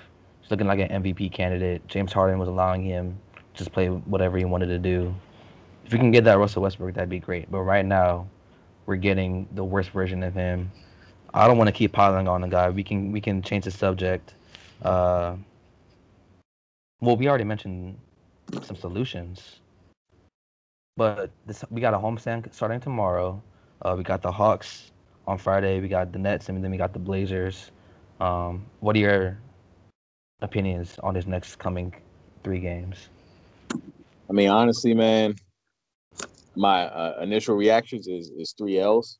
He's 0.50 0.52
looking 0.52 0.66
like 0.66 0.80
an 0.80 1.04
MVP 1.04 1.32
candidate. 1.32 1.86
James 1.88 2.12
Harden 2.12 2.40
was 2.40 2.48
allowing 2.48 2.82
him 2.82 3.20
to 3.36 3.42
just 3.54 3.72
play 3.72 3.88
whatever 3.88 4.36
he 4.36 4.46
wanted 4.46 4.66
to 4.68 4.80
do. 4.80 5.14
If 5.86 5.94
we 5.94 6.00
can 6.00 6.10
get 6.10 6.24
that 6.24 6.40
Russell 6.40 6.64
Westbrook, 6.64 6.96
that'd 6.96 7.08
be 7.08 7.20
great. 7.20 7.52
But 7.52 7.62
right 7.62 7.86
now, 7.86 8.28
we're 8.90 8.96
getting 8.96 9.48
the 9.54 9.64
worst 9.64 9.92
version 9.92 10.24
of 10.24 10.34
him. 10.34 10.72
I 11.32 11.46
don't 11.46 11.60
want 11.60 11.68
to 11.68 11.72
keep 11.72 11.92
piling 11.92 12.28
on 12.28 12.42
the 12.42 12.48
guy. 12.48 12.72
We 12.72 12.84
can 12.84 13.12
we 13.12 13.22
can 13.22 13.44
change 13.44 13.66
the 13.66 13.72
subject. 13.72 14.34
Uh, 14.82 15.36
well, 17.00 17.16
we 17.16 17.30
already 17.30 17.44
mentioned 17.44 18.00
some 18.64 18.76
solutions, 18.76 19.60
but 20.98 21.30
this, 21.46 21.64
we 21.70 21.82
got 21.82 21.94
a 21.94 22.00
homestand 22.00 22.52
starting 22.52 22.80
tomorrow. 22.80 23.40
Uh, 23.84 23.94
we 23.96 24.04
got 24.04 24.24
the 24.24 24.32
Hawks 24.32 24.92
on 25.28 25.38
Friday. 25.38 25.80
We 25.80 25.88
got 25.88 26.12
the 26.12 26.18
Nets, 26.18 26.50
and 26.50 26.64
then 26.64 26.72
we 26.72 26.78
got 26.78 26.92
the 26.92 27.00
Blazers. 27.00 27.70
Um, 28.20 28.66
what 28.80 28.96
are 28.96 29.00
your 29.00 29.38
opinions 30.42 30.98
on 31.04 31.14
his 31.14 31.28
next 31.28 31.58
coming 31.60 31.94
three 32.44 32.60
games? 32.60 33.10
I 33.72 34.34
mean, 34.34 34.50
honestly, 34.50 34.96
man, 34.96 35.36
my 36.60 36.84
uh, 36.86 37.20
initial 37.24 37.56
reactions 37.56 38.08
is 38.08 38.32
is 38.38 38.54
three 38.58 38.80
L's. 38.80 39.20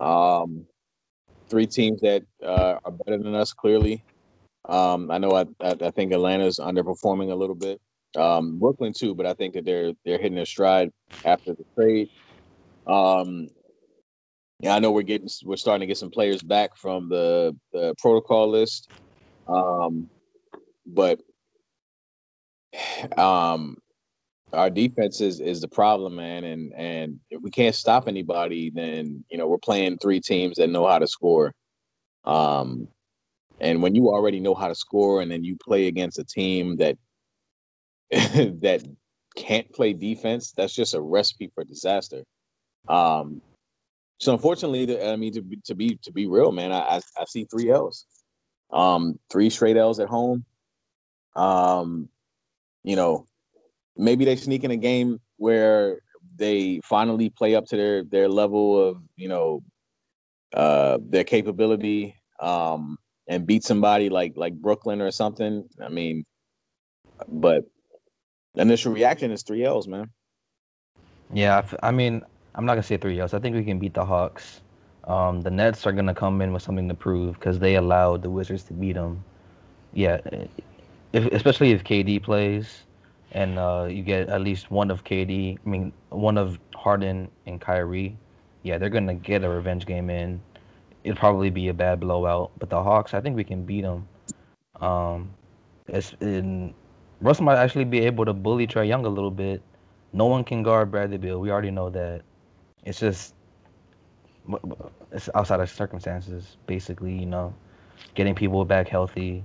Um, 0.00 0.66
three 1.50 1.66
teams 1.66 2.00
that 2.02 2.22
uh, 2.44 2.76
are 2.84 2.92
better 2.92 3.18
than 3.18 3.34
us, 3.34 3.52
clearly. 3.52 4.04
Um, 4.68 5.10
I 5.10 5.18
know 5.18 5.32
I, 5.32 5.44
I, 5.60 5.76
I 5.80 5.90
think 5.90 6.12
Atlanta's 6.12 6.58
underperforming 6.58 7.30
a 7.32 7.34
little 7.34 7.56
bit. 7.56 7.80
Um, 8.16 8.58
Brooklyn 8.58 8.92
too, 8.96 9.14
but 9.14 9.26
I 9.26 9.34
think 9.34 9.54
that 9.54 9.64
they're 9.64 9.92
they're 10.04 10.18
hitting 10.18 10.36
their 10.36 10.46
stride 10.46 10.90
after 11.24 11.54
the 11.54 11.64
trade. 11.78 12.08
Um, 12.86 13.48
yeah, 14.60 14.74
I 14.76 14.78
know 14.78 14.92
we're 14.92 15.02
getting 15.02 15.28
we're 15.44 15.56
starting 15.56 15.80
to 15.80 15.86
get 15.86 15.98
some 15.98 16.10
players 16.10 16.42
back 16.42 16.76
from 16.76 17.08
the 17.08 17.56
the 17.72 17.94
protocol 17.98 18.48
list. 18.50 18.88
Um, 19.48 20.10
but 20.86 21.20
um 23.18 23.78
our 24.54 24.70
defense 24.70 25.20
is 25.20 25.40
is 25.40 25.60
the 25.60 25.68
problem, 25.68 26.16
man, 26.16 26.44
and 26.44 26.72
and 26.74 27.20
if 27.30 27.42
we 27.42 27.50
can't 27.50 27.74
stop 27.74 28.08
anybody, 28.08 28.70
then 28.70 29.24
you 29.30 29.38
know 29.38 29.46
we're 29.46 29.58
playing 29.58 29.98
three 29.98 30.20
teams 30.20 30.56
that 30.56 30.70
know 30.70 30.86
how 30.86 30.98
to 30.98 31.06
score. 31.06 31.54
Um, 32.24 32.88
and 33.60 33.82
when 33.82 33.94
you 33.94 34.08
already 34.08 34.40
know 34.40 34.54
how 34.54 34.68
to 34.68 34.74
score, 34.74 35.20
and 35.20 35.30
then 35.30 35.44
you 35.44 35.56
play 35.56 35.86
against 35.86 36.18
a 36.18 36.24
team 36.24 36.76
that 36.76 36.96
that 38.10 38.84
can't 39.36 39.70
play 39.72 39.92
defense, 39.92 40.52
that's 40.56 40.74
just 40.74 40.94
a 40.94 41.00
recipe 41.00 41.50
for 41.54 41.64
disaster. 41.64 42.22
Um, 42.88 43.40
so 44.18 44.32
unfortunately, 44.32 45.02
I 45.02 45.16
mean 45.16 45.32
to 45.34 45.42
be 45.42 45.58
to 45.64 45.74
be 45.74 45.98
to 46.02 46.12
be 46.12 46.26
real, 46.26 46.52
man, 46.52 46.72
I 46.72 46.78
I, 46.78 47.00
I 47.18 47.24
see 47.26 47.44
three 47.44 47.70
L's, 47.70 48.06
um, 48.72 49.18
three 49.30 49.50
straight 49.50 49.76
L's 49.76 50.00
at 50.00 50.08
home. 50.08 50.44
Um, 51.36 52.08
you 52.84 52.96
know, 52.96 53.26
maybe 53.96 54.24
they 54.24 54.36
sneak 54.36 54.64
in 54.64 54.70
a 54.70 54.76
game 54.76 55.20
where 55.36 55.98
they 56.36 56.80
finally 56.84 57.30
play 57.30 57.54
up 57.54 57.66
to 57.66 57.76
their 57.76 58.04
their 58.04 58.28
level 58.28 58.88
of 58.88 58.96
you 59.16 59.28
know 59.28 59.62
uh 60.54 60.98
their 61.08 61.24
capability 61.24 62.14
um 62.40 62.96
and 63.28 63.46
beat 63.46 63.64
somebody 63.64 64.08
like 64.08 64.32
like 64.36 64.54
Brooklyn 64.54 65.00
or 65.00 65.10
something. 65.10 65.68
I 65.80 65.88
mean, 65.88 66.24
but 67.28 67.64
initial 68.56 68.92
reaction 68.92 69.30
is 69.30 69.42
three 69.42 69.64
L's, 69.64 69.88
man. 69.88 70.10
Yeah, 71.32 71.66
I 71.82 71.90
mean, 71.90 72.22
I'm 72.54 72.66
not 72.66 72.74
gonna 72.74 72.82
say 72.82 72.96
three 72.96 73.18
L's. 73.18 73.34
I 73.34 73.38
think 73.38 73.56
we 73.56 73.64
can 73.64 73.78
beat 73.78 73.94
the 73.94 74.04
Hawks. 74.04 74.60
Um, 75.04 75.40
the 75.42 75.50
Nets 75.50 75.86
are 75.86 75.92
gonna 75.92 76.14
come 76.14 76.40
in 76.42 76.52
with 76.52 76.62
something 76.62 76.88
to 76.88 76.94
prove 76.94 77.34
because 77.34 77.58
they 77.58 77.76
allowed 77.76 78.22
the 78.22 78.30
Wizards 78.30 78.64
to 78.64 78.74
beat 78.74 78.94
them. 78.94 79.24
Yeah, 79.92 80.20
if, 81.12 81.26
especially 81.32 81.70
if 81.70 81.84
KD 81.84 82.22
plays, 82.22 82.82
and 83.34 83.58
uh, 83.58 83.86
you 83.90 84.02
get 84.02 84.28
at 84.28 84.40
least 84.40 84.70
one 84.70 84.90
of 84.90 85.04
KD, 85.04 85.58
I 85.64 85.68
mean 85.68 85.92
one 86.10 86.38
of 86.38 86.58
Harden 86.74 87.30
and 87.46 87.60
Kyrie, 87.60 88.16
yeah, 88.62 88.78
they're 88.78 88.88
gonna 88.88 89.14
get 89.14 89.44
a 89.44 89.48
revenge 89.48 89.86
game 89.86 90.08
in. 90.10 90.40
It'll 91.04 91.18
probably 91.18 91.50
be 91.50 91.68
a 91.68 91.74
bad 91.74 92.00
blowout, 92.00 92.52
but 92.58 92.70
the 92.70 92.82
Hawks, 92.82 93.12
I 93.12 93.20
think 93.20 93.36
we 93.36 93.44
can 93.44 93.64
beat 93.64 93.82
them. 93.82 94.08
Um, 94.80 95.30
it's 95.88 96.14
in, 96.20 96.72
Russ 97.20 97.40
might 97.40 97.56
actually 97.58 97.84
be 97.84 98.00
able 98.00 98.24
to 98.24 98.32
bully 98.32 98.66
Trae 98.66 98.88
Young 98.88 99.04
a 99.04 99.08
little 99.08 99.30
bit. 99.30 99.62
No 100.12 100.26
one 100.26 100.44
can 100.44 100.62
guard 100.62 100.90
Bradley 100.90 101.18
Beal. 101.18 101.40
We 101.40 101.50
already 101.50 101.70
know 101.70 101.90
that. 101.90 102.22
it's 102.84 103.00
just 103.00 103.34
it's 105.12 105.28
outside 105.34 105.60
of 105.60 105.70
circumstances. 105.70 106.56
Basically, 106.66 107.14
you 107.14 107.26
know, 107.26 107.54
getting 108.14 108.34
people 108.34 108.64
back 108.64 108.88
healthy, 108.88 109.44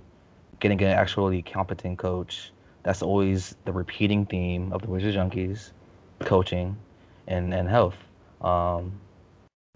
getting 0.59 0.81
an 0.81 0.89
actually 0.89 1.41
competent 1.41 1.97
coach. 1.97 2.51
That's 2.83 3.01
always 3.01 3.55
the 3.65 3.71
repeating 3.71 4.25
theme 4.25 4.71
of 4.73 4.81
the 4.81 4.87
Wizard 4.87 5.15
Junkies, 5.15 5.71
coaching, 6.19 6.77
and 7.27 7.53
and 7.53 7.67
health. 7.67 7.95
Um, 8.41 8.99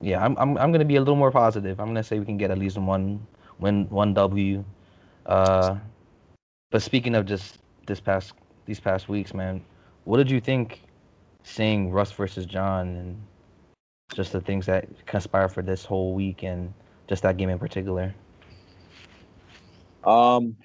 yeah, 0.02 0.24
I'm 0.24 0.38
I'm 0.38 0.58
I'm 0.58 0.72
gonna 0.72 0.86
be 0.86 0.96
a 0.96 1.00
little 1.00 1.16
more 1.16 1.32
positive. 1.32 1.80
I'm 1.80 1.88
gonna 1.88 2.04
say 2.04 2.20
we 2.20 2.26
can 2.26 2.38
get 2.38 2.52
at 2.52 2.58
least 2.58 2.78
one 2.78 3.26
win, 3.60 3.90
one 3.90 4.14
W. 4.14 4.64
Uh, 5.26 5.78
but 6.72 6.82
speaking 6.82 7.16
of 7.16 7.26
just 7.26 7.60
this 7.86 8.00
past 8.00 8.34
these 8.66 8.80
past 8.80 9.10
weeks, 9.10 9.34
man, 9.34 9.64
what 10.06 10.18
did 10.18 10.32
you 10.32 10.40
think 10.40 10.82
seeing 11.44 11.92
Russ 11.92 12.12
versus 12.12 12.46
John 12.46 12.88
and 12.88 13.22
just 14.14 14.32
the 14.32 14.42
things 14.42 14.66
that 14.66 14.88
conspire 15.06 15.50
for 15.50 15.62
this 15.62 15.86
whole 15.86 16.14
week 16.14 16.44
and 16.44 16.74
just 17.08 17.24
that 17.24 17.38
game 17.38 17.50
in 17.50 17.60
particular? 17.60 18.14
Um, 20.04 20.56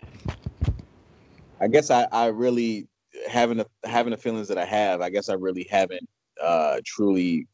I 1.61 1.69
guess 1.69 1.91
I, 1.91 2.07
I 2.13 2.27
really 2.27 2.89
having 3.29 3.59
the 3.59 3.67
having 3.85 4.11
the 4.11 4.17
feelings 4.17 4.49
that 4.49 4.59
I 4.59 4.65
have. 4.65 5.01
I 5.01 5.11
guess 5.11 5.29
I 5.29 5.35
really 5.35 5.67
haven't 5.71 6.09
uh, 6.43 6.81
truly 6.85 7.47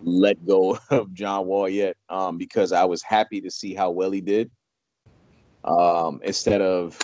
let 0.00 0.44
go 0.46 0.78
of 0.90 1.12
John 1.12 1.46
Wall 1.46 1.68
yet, 1.68 1.96
um, 2.08 2.38
because 2.38 2.72
I 2.72 2.84
was 2.84 3.02
happy 3.02 3.40
to 3.40 3.50
see 3.50 3.74
how 3.74 3.90
well 3.90 4.10
he 4.10 4.20
did. 4.20 4.50
Um, 5.64 6.20
instead 6.22 6.62
of 6.62 6.98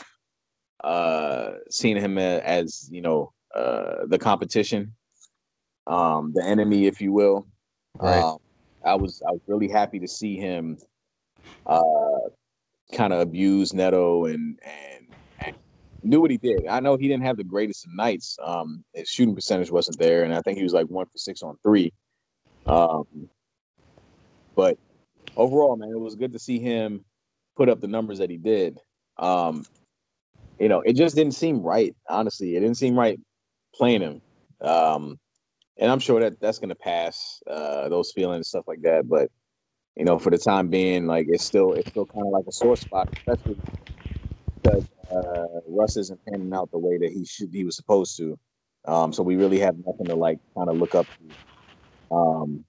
uh, 0.84 1.52
seeing 1.70 1.96
him 1.96 2.18
as 2.18 2.88
you 2.90 3.02
know 3.02 3.32
uh, 3.54 4.06
the 4.06 4.18
competition, 4.18 4.94
um, 5.86 6.32
the 6.34 6.44
enemy, 6.44 6.86
if 6.86 7.00
you 7.00 7.12
will. 7.12 7.46
Right. 8.00 8.22
Um, 8.22 8.38
I 8.84 8.94
was 8.94 9.22
I 9.26 9.32
was 9.32 9.40
really 9.46 9.68
happy 9.68 9.98
to 10.00 10.08
see 10.08 10.36
him 10.36 10.78
uh, 11.66 12.28
kind 12.92 13.12
of 13.12 13.20
abuse 13.20 13.72
Neto 13.72 14.26
and, 14.26 14.58
and, 14.62 14.92
and 15.01 15.01
knew 16.02 16.20
what 16.20 16.30
he 16.30 16.36
did. 16.36 16.66
I 16.68 16.80
know 16.80 16.96
he 16.96 17.08
didn't 17.08 17.24
have 17.24 17.36
the 17.36 17.44
greatest 17.44 17.86
of 17.86 17.94
nights. 17.94 18.36
Um, 18.42 18.84
his 18.94 19.08
shooting 19.08 19.34
percentage 19.34 19.70
wasn't 19.70 19.98
there, 19.98 20.24
and 20.24 20.34
I 20.34 20.40
think 20.40 20.58
he 20.58 20.64
was 20.64 20.72
like 20.72 20.86
one 20.86 21.06
for 21.06 21.18
six 21.18 21.42
on 21.42 21.56
three. 21.62 21.92
Um, 22.66 23.28
but 24.54 24.78
overall, 25.36 25.76
man, 25.76 25.90
it 25.90 26.00
was 26.00 26.14
good 26.14 26.32
to 26.32 26.38
see 26.38 26.58
him 26.58 27.04
put 27.56 27.68
up 27.68 27.80
the 27.80 27.88
numbers 27.88 28.18
that 28.18 28.30
he 28.30 28.36
did. 28.36 28.78
Um, 29.18 29.64
you 30.58 30.68
know, 30.68 30.80
it 30.80 30.94
just 30.94 31.16
didn't 31.16 31.34
seem 31.34 31.60
right. 31.60 31.94
Honestly, 32.08 32.56
it 32.56 32.60
didn't 32.60 32.76
seem 32.76 32.98
right 32.98 33.18
playing 33.74 34.02
him. 34.02 34.22
Um, 34.60 35.18
and 35.78 35.90
I'm 35.90 35.98
sure 35.98 36.20
that 36.20 36.40
that's 36.40 36.58
to 36.58 36.74
pass 36.74 37.40
uh, 37.46 37.88
those 37.88 38.12
feelings, 38.12 38.48
stuff 38.48 38.64
like 38.66 38.82
that. 38.82 39.08
But 39.08 39.30
you 39.96 40.04
know, 40.04 40.18
for 40.18 40.30
the 40.30 40.38
time 40.38 40.68
being, 40.68 41.06
like 41.06 41.26
it's 41.28 41.44
still 41.44 41.74
it's 41.74 41.88
still 41.88 42.06
kind 42.06 42.26
of 42.26 42.32
like 42.32 42.44
a 42.48 42.52
sore 42.52 42.76
spot, 42.76 43.08
especially 43.18 43.56
because 44.62 44.86
uh, 45.14 45.60
Russ 45.68 45.96
isn't 45.96 46.20
panning 46.26 46.52
out 46.52 46.70
the 46.70 46.78
way 46.78 46.98
that 46.98 47.10
he 47.12 47.24
should 47.24 47.50
he 47.52 47.64
was 47.64 47.76
supposed 47.76 48.16
to. 48.18 48.38
Um, 48.86 49.12
so 49.12 49.22
we 49.22 49.36
really 49.36 49.58
have 49.60 49.76
nothing 49.86 50.08
to 50.08 50.14
like 50.14 50.38
kind 50.56 50.68
of 50.68 50.76
look 50.76 50.94
up 50.94 51.06
to. 51.18 52.16
Um, 52.16 52.64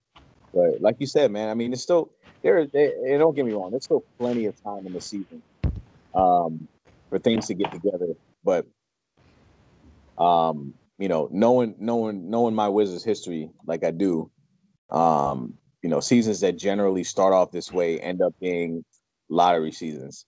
but 0.53 0.79
like 0.79 0.97
you 0.99 1.07
said, 1.07 1.31
man, 1.31 1.49
I 1.49 1.53
mean, 1.53 1.73
it's 1.73 1.81
still 1.81 2.11
there. 2.43 2.67
They, 2.67 2.91
don't 3.17 3.35
get 3.35 3.45
me 3.45 3.53
wrong. 3.53 3.71
There's 3.71 3.85
still 3.85 4.05
plenty 4.19 4.45
of 4.45 4.61
time 4.63 4.85
in 4.85 4.93
the 4.93 5.01
season 5.01 5.41
um, 6.13 6.67
for 7.09 7.17
things 7.19 7.47
to 7.47 7.53
get 7.53 7.71
together. 7.71 8.13
But 8.43 8.67
um, 10.17 10.73
you 10.99 11.07
know, 11.07 11.27
knowing 11.31 11.75
knowing 11.79 12.29
knowing 12.29 12.53
my 12.53 12.69
Wizards 12.69 13.03
history 13.03 13.49
like 13.65 13.83
I 13.83 13.91
do, 13.91 14.29
um, 14.91 15.55
you 15.81 15.89
know, 15.89 15.99
seasons 15.99 16.41
that 16.41 16.57
generally 16.57 17.03
start 17.03 17.33
off 17.33 17.51
this 17.51 17.71
way 17.71 17.99
end 17.99 18.21
up 18.21 18.33
being 18.39 18.85
lottery 19.29 19.71
seasons. 19.71 20.25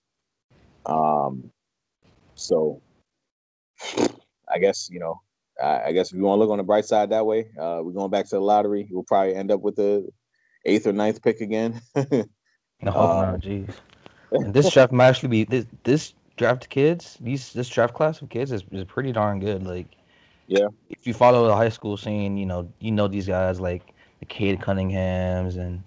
Um, 0.86 1.52
so 2.36 2.82
I 4.50 4.60
guess 4.60 4.90
you 4.90 5.00
know, 5.00 5.22
I, 5.62 5.86
I 5.88 5.92
guess 5.92 6.12
if 6.12 6.18
you 6.18 6.24
want 6.24 6.38
to 6.38 6.42
look 6.42 6.52
on 6.52 6.58
the 6.58 6.64
bright 6.64 6.86
side 6.86 7.10
that 7.10 7.26
way, 7.26 7.48
uh, 7.60 7.80
we're 7.82 7.94
going 7.94 8.12
back 8.12 8.26
to 8.26 8.36
the 8.36 8.42
lottery. 8.42 8.88
We'll 8.92 9.04
probably 9.04 9.36
end 9.36 9.52
up 9.52 9.62
with 9.62 9.76
the 9.76 10.08
eighth 10.66 10.88
or 10.88 10.94
ninth 10.94 11.22
pick 11.22 11.42
again. 11.42 11.82
no, 11.96 12.04
uh, 12.86 13.32
no, 13.32 13.38
jeez. 13.38 13.74
And 14.32 14.54
this 14.54 14.70
draft 14.72 14.92
might 14.92 15.08
actually 15.08 15.30
be 15.30 15.44
this 15.46 15.66
this 15.84 16.14
draft 16.38 16.70
kids. 16.70 17.18
These 17.22 17.54
this 17.54 17.70
draft 17.70 17.94
class 17.94 18.22
of 18.22 18.30
kids 18.30 18.52
is, 18.52 18.64
is 18.72 18.84
pretty 18.84 19.12
darn 19.12 19.40
good. 19.40 19.64
Like, 19.64 19.88
yeah, 20.48 20.68
if 20.90 21.08
you 21.08 21.14
follow 21.14 21.48
the 21.48 21.56
high 21.56 21.70
school 21.70 21.98
scene, 21.98 22.38
you 22.38 22.46
know 22.46 22.68
you 22.80 22.92
know 22.92 23.08
these 23.08 23.28
guys 23.28 23.60
like 23.60 23.94
the 24.20 24.26
Cade 24.26 24.60
Cunninghams 24.60 25.58
and 25.58 25.84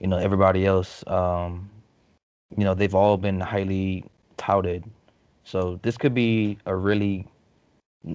you 0.00 0.06
know 0.06 0.18
everybody 0.18 0.66
else. 0.66 1.04
Um, 1.06 1.70
you 2.56 2.64
know 2.64 2.74
they've 2.74 2.94
all 2.94 3.16
been 3.16 3.40
highly 3.40 4.04
touted. 4.36 4.84
So 5.46 5.78
this 5.82 5.96
could 5.96 6.12
be 6.12 6.58
a 6.66 6.74
really. 6.74 7.24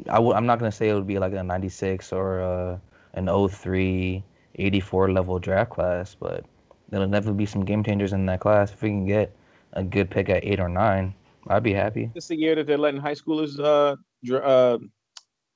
i 0.10 0.20
w- 0.20 0.34
I'm 0.34 0.46
not 0.46 0.60
gonna 0.60 0.72
say 0.72 0.90
it 0.90 0.94
would 0.94 1.08
be 1.08 1.18
like 1.18 1.32
a 1.32 1.42
96 1.42 2.12
or 2.12 2.40
a, 2.40 2.82
an 3.14 3.28
03, 3.28 4.22
84 4.56 5.12
level 5.14 5.40
draft 5.40 5.72
class, 5.72 6.14
but 6.14 6.44
there'll 6.90 7.08
never 7.08 7.32
be 7.32 7.46
some 7.46 7.64
game 7.64 7.86
changers 7.86 8.12
in 8.12 8.26
that 8.26 8.42
class. 8.42 8.74
If 8.74 8.82
we 8.82 8.90
can 8.90 9.06
get 9.06 9.34
a 9.74 9.84
good 9.84 10.10
pick 10.10 10.30
at 10.30 10.44
eight 10.44 10.60
or 10.60 10.68
nine, 10.68 11.16
I'd 11.48 11.64
be 11.64 11.74
happy. 11.74 12.12
This 12.14 12.28
the 12.28 12.36
year 12.36 12.54
that 12.56 12.68
they're 12.68 12.78
letting 12.78 13.00
high 13.00 13.16
schoolers 13.16 13.58
uh, 13.58 13.96
dr- 14.26 14.44
uh 14.44 14.78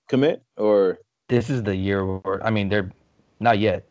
commit, 0.08 0.44
or 0.56 1.00
this 1.28 1.50
is 1.50 1.62
the 1.64 1.76
year 1.76 2.06
where 2.06 2.42
I 2.42 2.52
mean 2.52 2.70
they're 2.70 2.90
not 3.42 3.60
yet. 3.60 3.86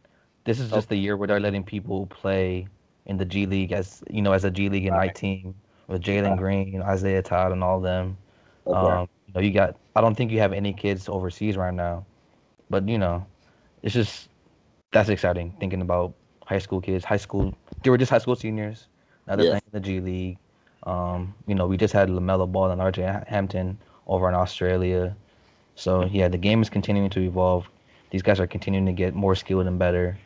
This 0.44 0.58
is 0.58 0.70
just 0.70 0.88
the 0.88 0.96
year 0.96 1.18
where 1.18 1.28
they're 1.28 1.40
letting 1.40 1.64
people 1.64 2.06
play 2.06 2.66
in 3.04 3.18
the 3.18 3.26
G 3.26 3.44
League 3.44 3.72
as 3.72 4.02
you 4.08 4.22
know 4.22 4.32
as 4.32 4.44
a 4.44 4.50
G 4.50 4.70
League 4.70 4.86
and 4.86 4.96
right. 4.96 5.14
team 5.14 5.54
with 5.86 6.02
Jalen 6.02 6.38
Green, 6.38 6.82
Isaiah 6.82 7.22
Todd, 7.22 7.52
and 7.52 7.62
all 7.62 7.80
them. 7.80 8.16
Okay. 8.66 8.78
Um, 8.78 9.08
you 9.26 9.34
know, 9.34 9.40
you 9.40 9.52
got. 9.52 9.76
I 9.96 10.00
don't 10.00 10.14
think 10.14 10.30
you 10.30 10.38
have 10.40 10.52
any 10.52 10.72
kids 10.72 11.08
overseas 11.08 11.56
right 11.56 11.74
now, 11.74 12.04
but 12.70 12.88
you 12.88 12.98
know, 12.98 13.24
it's 13.82 13.94
just 13.94 14.28
that's 14.92 15.08
exciting 15.08 15.54
thinking 15.60 15.82
about 15.82 16.14
high 16.44 16.58
school 16.58 16.80
kids. 16.80 17.04
High 17.04 17.16
school, 17.16 17.54
they 17.82 17.90
were 17.90 17.98
just 17.98 18.10
high 18.10 18.18
school 18.18 18.36
seniors. 18.36 18.88
Now 19.26 19.36
they're 19.36 19.46
yeah. 19.46 19.50
playing 19.52 19.62
in 19.72 19.72
the 19.72 19.80
G 19.80 20.00
League. 20.00 20.38
Um, 20.84 21.34
you 21.46 21.54
know, 21.54 21.66
we 21.66 21.76
just 21.76 21.94
had 21.94 22.08
LaMelo 22.08 22.50
Ball 22.50 22.70
and 22.70 22.80
RJ 22.80 23.26
Hampton 23.26 23.78
over 24.06 24.28
in 24.28 24.34
Australia. 24.34 25.16
So 25.76 26.04
yeah, 26.06 26.28
the 26.28 26.38
game 26.38 26.60
is 26.60 26.68
continuing 26.68 27.10
to 27.10 27.20
evolve. 27.20 27.68
These 28.10 28.22
guys 28.22 28.38
are 28.38 28.46
continuing 28.46 28.86
to 28.86 28.92
get 28.92 29.14
more 29.14 29.34
skilled 29.34 29.66
and 29.66 29.78
better 29.78 30.16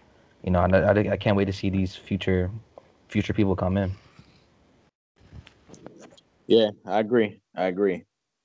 you 0.44 0.50
know, 0.50 0.60
I, 0.60 0.66
I, 0.66 1.12
I 1.12 1.16
can't 1.16 1.36
wait 1.36 1.46
to 1.46 1.52
see 1.52 1.70
these 1.70 1.94
future 1.94 2.50
future 3.08 3.32
people 3.32 3.56
come 3.56 3.76
in. 3.76 3.92
Yeah, 6.48 6.70
I 6.86 7.00
agree. 7.00 7.42
I 7.54 7.66
agree. 7.66 8.04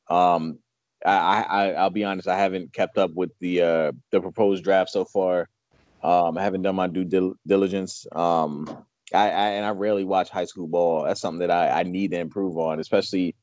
Um, 0.10 0.60
I, 1.06 1.44
I 1.44 1.74
I'll 1.74 1.89
be 1.89 2.04
honest. 2.04 2.28
I 2.28 2.38
haven't 2.38 2.74
kept 2.74 2.98
up 3.00 3.12
with 3.16 3.32
the 3.39 3.62
uh, 3.62 3.92
the 4.12 4.22
proposed 4.22 4.63
draft 4.63 4.92
so 4.92 5.06
far. 5.06 5.50
Um, 6.04 6.38
I 6.38 6.44
haven't 6.44 6.63
done 6.63 6.76
my 6.76 6.88
due 6.88 7.06
dil- 7.06 7.36
diligence. 7.48 8.06
Um, 8.12 8.68
I, 9.13 9.30
I, 9.32 9.50
and 9.52 9.66
I 9.66 9.72
rarely 9.72 10.04
watch 10.04 10.30
high 10.30 10.46
school 10.46 10.68
ball. 10.68 11.06
That's 11.06 11.22
something 11.22 11.48
that 11.48 11.52
I, 11.52 11.82
I 11.82 11.84
need 11.84 12.12
to 12.12 12.20
improve 12.20 12.58
on, 12.58 12.80
especially 12.82 13.36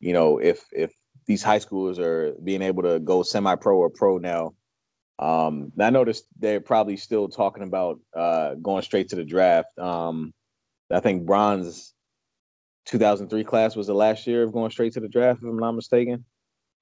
you 0.00 0.14
know 0.14 0.38
if 0.38 0.64
if 0.72 0.94
these 1.26 1.42
high 1.44 1.60
schoolers 1.60 1.98
are 1.98 2.34
being 2.44 2.62
able 2.62 2.84
to 2.84 3.00
go 3.00 3.22
semi 3.22 3.54
pro 3.56 3.76
or 3.78 3.90
pro 3.90 4.18
now. 4.18 4.54
Um, 5.18 5.72
I 5.80 5.90
noticed 5.90 6.26
they're 6.38 6.60
probably 6.60 6.98
still 6.98 7.28
talking 7.28 7.62
about 7.64 8.00
uh, 8.14 8.54
going 8.56 8.82
straight 8.82 9.10
to 9.10 9.16
the 9.16 9.24
draft. 9.24 9.78
Um, 9.78 10.34
I 10.92 11.00
think 11.00 11.26
Bron's 11.26 11.94
2003 12.86 13.44
class 13.44 13.76
was 13.76 13.86
the 13.86 13.94
last 13.94 14.26
year 14.26 14.42
of 14.42 14.52
going 14.52 14.70
straight 14.70 14.92
to 14.94 15.00
the 15.00 15.08
draft, 15.08 15.40
if 15.42 15.48
I'm 15.48 15.58
not 15.58 15.72
mistaken. 15.72 16.24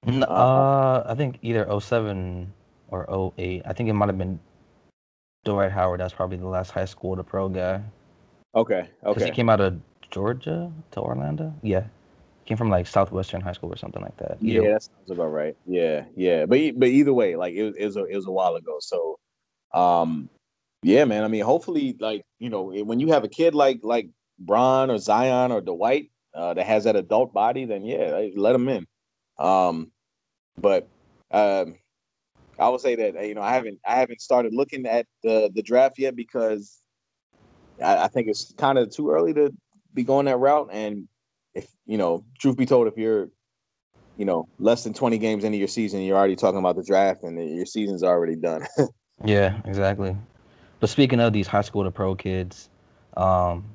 Uh, 0.07 0.21
uh 0.21 1.03
I 1.07 1.15
think 1.15 1.39
either 1.41 1.67
07 1.79 2.53
or 2.89 3.31
08. 3.37 3.63
I 3.65 3.73
think 3.73 3.89
it 3.89 3.93
might 3.93 4.07
have 4.07 4.17
been 4.17 4.39
Dwight 5.43 5.71
Howard. 5.71 5.99
That's 5.99 6.13
probably 6.13 6.37
the 6.37 6.47
last 6.47 6.71
high 6.71 6.85
school 6.85 7.15
to 7.15 7.23
pro 7.23 7.49
guy. 7.49 7.81
Okay. 8.53 8.73
Okay. 8.81 8.89
Because 9.03 9.23
he 9.23 9.31
came 9.31 9.49
out 9.49 9.61
of 9.61 9.79
Georgia 10.11 10.71
to 10.91 10.99
Orlando. 10.99 11.53
Yeah. 11.61 11.85
Came 12.45 12.57
from 12.57 12.69
like 12.69 12.85
Southwestern 12.85 13.41
High 13.41 13.53
School 13.53 13.73
or 13.73 13.77
something 13.77 14.03
like 14.03 14.15
that. 14.17 14.37
Either 14.39 14.61
yeah, 14.61 14.73
that 14.73 14.83
sounds 14.83 15.09
about 15.09 15.29
right. 15.29 15.57
Yeah, 15.65 16.05
yeah. 16.15 16.45
But 16.45 16.77
but 16.77 16.89
either 16.89 17.11
way, 17.11 17.35
like 17.35 17.55
it 17.55 17.63
was 17.63 17.75
it 17.75 17.85
was 17.85 17.97
a, 17.97 18.05
it 18.05 18.15
was 18.15 18.27
a 18.27 18.31
while 18.31 18.53
ago. 18.53 18.77
So, 18.79 19.17
um, 19.73 20.29
yeah, 20.83 21.05
man. 21.05 21.23
I 21.23 21.27
mean, 21.27 21.43
hopefully, 21.43 21.95
like 21.99 22.23
you 22.37 22.51
know, 22.51 22.65
when 22.65 22.99
you 22.99 23.07
have 23.13 23.23
a 23.23 23.27
kid 23.27 23.55
like 23.55 23.79
like 23.81 24.09
Bron 24.39 24.89
or 24.89 24.97
Zion 24.97 25.51
or 25.51 25.61
Dwight 25.61 26.11
uh, 26.33 26.53
that 26.53 26.65
has 26.65 26.83
that 26.83 26.95
adult 26.95 27.33
body, 27.33 27.65
then 27.65 27.85
yeah, 27.85 28.27
let 28.35 28.53
them 28.53 28.67
in. 28.67 28.87
Um, 29.39 29.91
but 30.57 30.87
um, 31.31 31.75
I 32.59 32.69
would 32.69 32.81
say 32.81 32.95
that 32.95 33.27
you 33.27 33.35
know 33.35 33.41
I 33.41 33.53
haven't 33.53 33.79
I 33.85 33.95
haven't 33.95 34.21
started 34.21 34.53
looking 34.53 34.85
at 34.85 35.07
the 35.23 35.51
the 35.53 35.61
draft 35.61 35.97
yet 35.97 36.15
because 36.15 36.81
I, 37.83 38.05
I 38.05 38.07
think 38.07 38.27
it's 38.27 38.53
kind 38.57 38.77
of 38.77 38.89
too 38.89 39.11
early 39.11 39.33
to 39.33 39.53
be 39.93 40.03
going 40.03 40.25
that 40.25 40.37
route 40.37 40.69
and 40.71 41.07
if 41.55 41.67
you 41.85 41.97
know, 41.97 42.23
truth 42.37 42.57
be 42.57 42.65
told, 42.65 42.87
if 42.87 42.97
you're 42.97 43.29
you 44.17 44.25
know 44.25 44.47
less 44.59 44.83
than 44.83 44.93
20 44.93 45.17
games 45.17 45.43
into 45.43 45.57
your 45.57 45.67
season, 45.67 46.01
you're 46.01 46.17
already 46.17 46.35
talking 46.35 46.59
about 46.59 46.75
the 46.75 46.83
draft, 46.83 47.23
and 47.23 47.55
your 47.55 47.65
season's 47.65 48.03
already 48.03 48.35
done. 48.35 48.65
yeah, 49.25 49.59
exactly. 49.65 50.15
but 50.79 50.89
speaking 50.89 51.19
of 51.19 51.33
these 51.33 51.47
high 51.47 51.61
school 51.61 51.83
to 51.83 51.91
pro 51.91 52.13
kids, 52.13 52.69
um, 53.17 53.65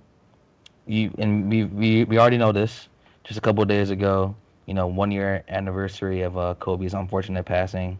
you 0.91 1.15
and 1.19 1.49
we, 1.49 1.65
we 1.65 2.05
we 2.05 2.19
already 2.19 2.39
know 2.39 2.53
this. 2.53 2.89
Just 3.25 3.39
a 3.39 3.41
couple 3.41 3.65
days 3.65 3.91
ago, 3.91 4.35
you 4.67 4.75
know, 4.75 4.87
one 4.87 5.11
year 5.11 5.45
anniversary 5.49 6.23
of 6.23 6.37
uh, 6.37 6.55
Kobe's 6.59 6.95
unfortunate 6.95 7.45
passing. 7.45 7.99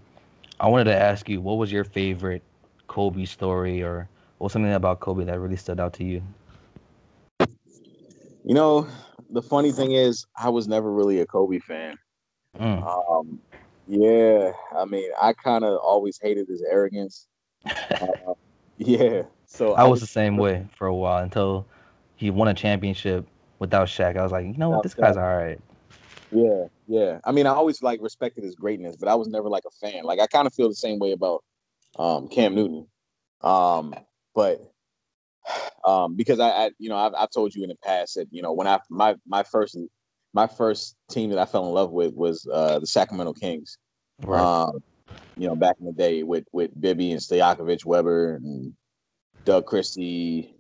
I 0.59 0.69
wanted 0.69 0.85
to 0.85 0.97
ask 0.97 1.29
you, 1.29 1.41
what 1.41 1.59
was 1.59 1.71
your 1.71 1.85
favorite 1.85 2.43
Kobe 2.89 3.25
story, 3.25 3.83
or 3.83 4.09
what 4.39 4.47
was 4.47 4.53
something 4.53 4.73
about 4.73 5.01
Kobe 5.01 5.25
that 5.25 5.39
really 5.39 5.57
stood 5.57 5.79
out 5.79 5.93
to 5.95 6.05
you? 6.05 6.23
You 8.45 8.55
know, 8.55 8.89
the 9.31 9.43
funny 9.43 9.71
thing 9.71 9.93
is, 9.93 10.27
I 10.37 10.49
was 10.49 10.67
never 10.67 10.91
really 10.93 11.21
a 11.21 11.27
Kobe 11.27 11.61
fan. 11.61 11.97
Mm. 12.59 12.85
Um, 12.85 13.39
yeah, 13.87 14.53
I 14.77 14.85
mean, 14.85 15.11
I 15.21 15.33
kind 15.33 15.65
of 15.65 15.79
always 15.79 16.19
hated 16.21 16.49
his 16.49 16.63
arrogance. 16.63 17.27
uh, 18.01 18.35
yeah, 18.79 19.23
so 19.47 19.75
I, 19.75 19.85
I 19.85 19.89
was 19.89 20.01
the 20.01 20.07
same 20.07 20.37
way 20.37 20.67
for 20.77 20.87
a 20.87 20.95
while 20.95 21.23
until 21.23 21.67
he 22.21 22.31
won 22.31 22.49
a 22.49 22.55
championship 22.55 23.27
without 23.61 23.89
Shaq. 23.89 24.19
I 24.19 24.23
was 24.23 24.31
like, 24.31 24.45
you 24.45 24.53
know 24.53 24.69
what, 24.69 24.83
this 24.83 24.93
guy's 24.93 25.17
all 25.17 25.23
right. 25.23 25.59
Yeah, 26.31 26.67
yeah. 26.87 27.19
I 27.25 27.33
mean, 27.33 27.47
I 27.47 27.51
always 27.51 27.83
like 27.83 27.99
respected 28.03 28.45
his 28.45 28.55
greatness, 28.55 28.95
but 28.95 29.09
I 29.09 29.15
was 29.15 29.27
never 29.27 29.49
like 29.49 29.65
a 29.67 29.71
fan. 29.71 30.05
Like 30.05 30.21
I 30.21 30.27
kind 30.27 30.47
of 30.47 30.53
feel 30.53 30.69
the 30.69 30.75
same 30.75 30.99
way 30.99 31.13
about 31.13 31.43
um, 31.99 32.29
Cam 32.29 32.55
Newton. 32.55 32.87
Um, 33.41 33.95
but 34.35 34.61
um, 35.87 36.15
because 36.15 36.41
I, 36.41 36.51
I, 36.51 36.71
you 36.79 36.91
know, 36.91 36.97
I've, 36.97 37.15
I've 37.17 37.31
told 37.31 37.55
you 37.55 37.63
in 37.63 37.71
the 37.71 37.77
past 37.83 38.17
that 38.17 38.29
you 38.31 38.43
know 38.43 38.53
when 38.53 38.67
I 38.67 38.81
my 38.91 39.17
my 39.27 39.43
first 39.43 39.79
my 40.35 40.47
first 40.47 40.97
team 41.11 41.31
that 41.31 41.39
I 41.39 41.47
fell 41.47 41.67
in 41.67 41.73
love 41.73 41.91
with 41.91 42.13
was 42.13 42.47
uh, 42.53 42.81
the 42.81 42.87
Sacramento 42.87 43.33
Kings. 43.33 43.79
Right. 44.23 44.43
Um, 44.43 44.83
you 45.39 45.49
know, 45.49 45.57
back 45.57 45.77
in 45.81 45.87
the 45.87 45.93
day 45.93 46.23
with 46.23 46.45
with 46.53 46.79
Bibby 46.79 47.13
and 47.13 47.21
Stojakovic, 47.21 47.87
Webber 47.87 48.35
and 48.35 48.75
Doug 49.47 49.65
Christie, 49.65 50.60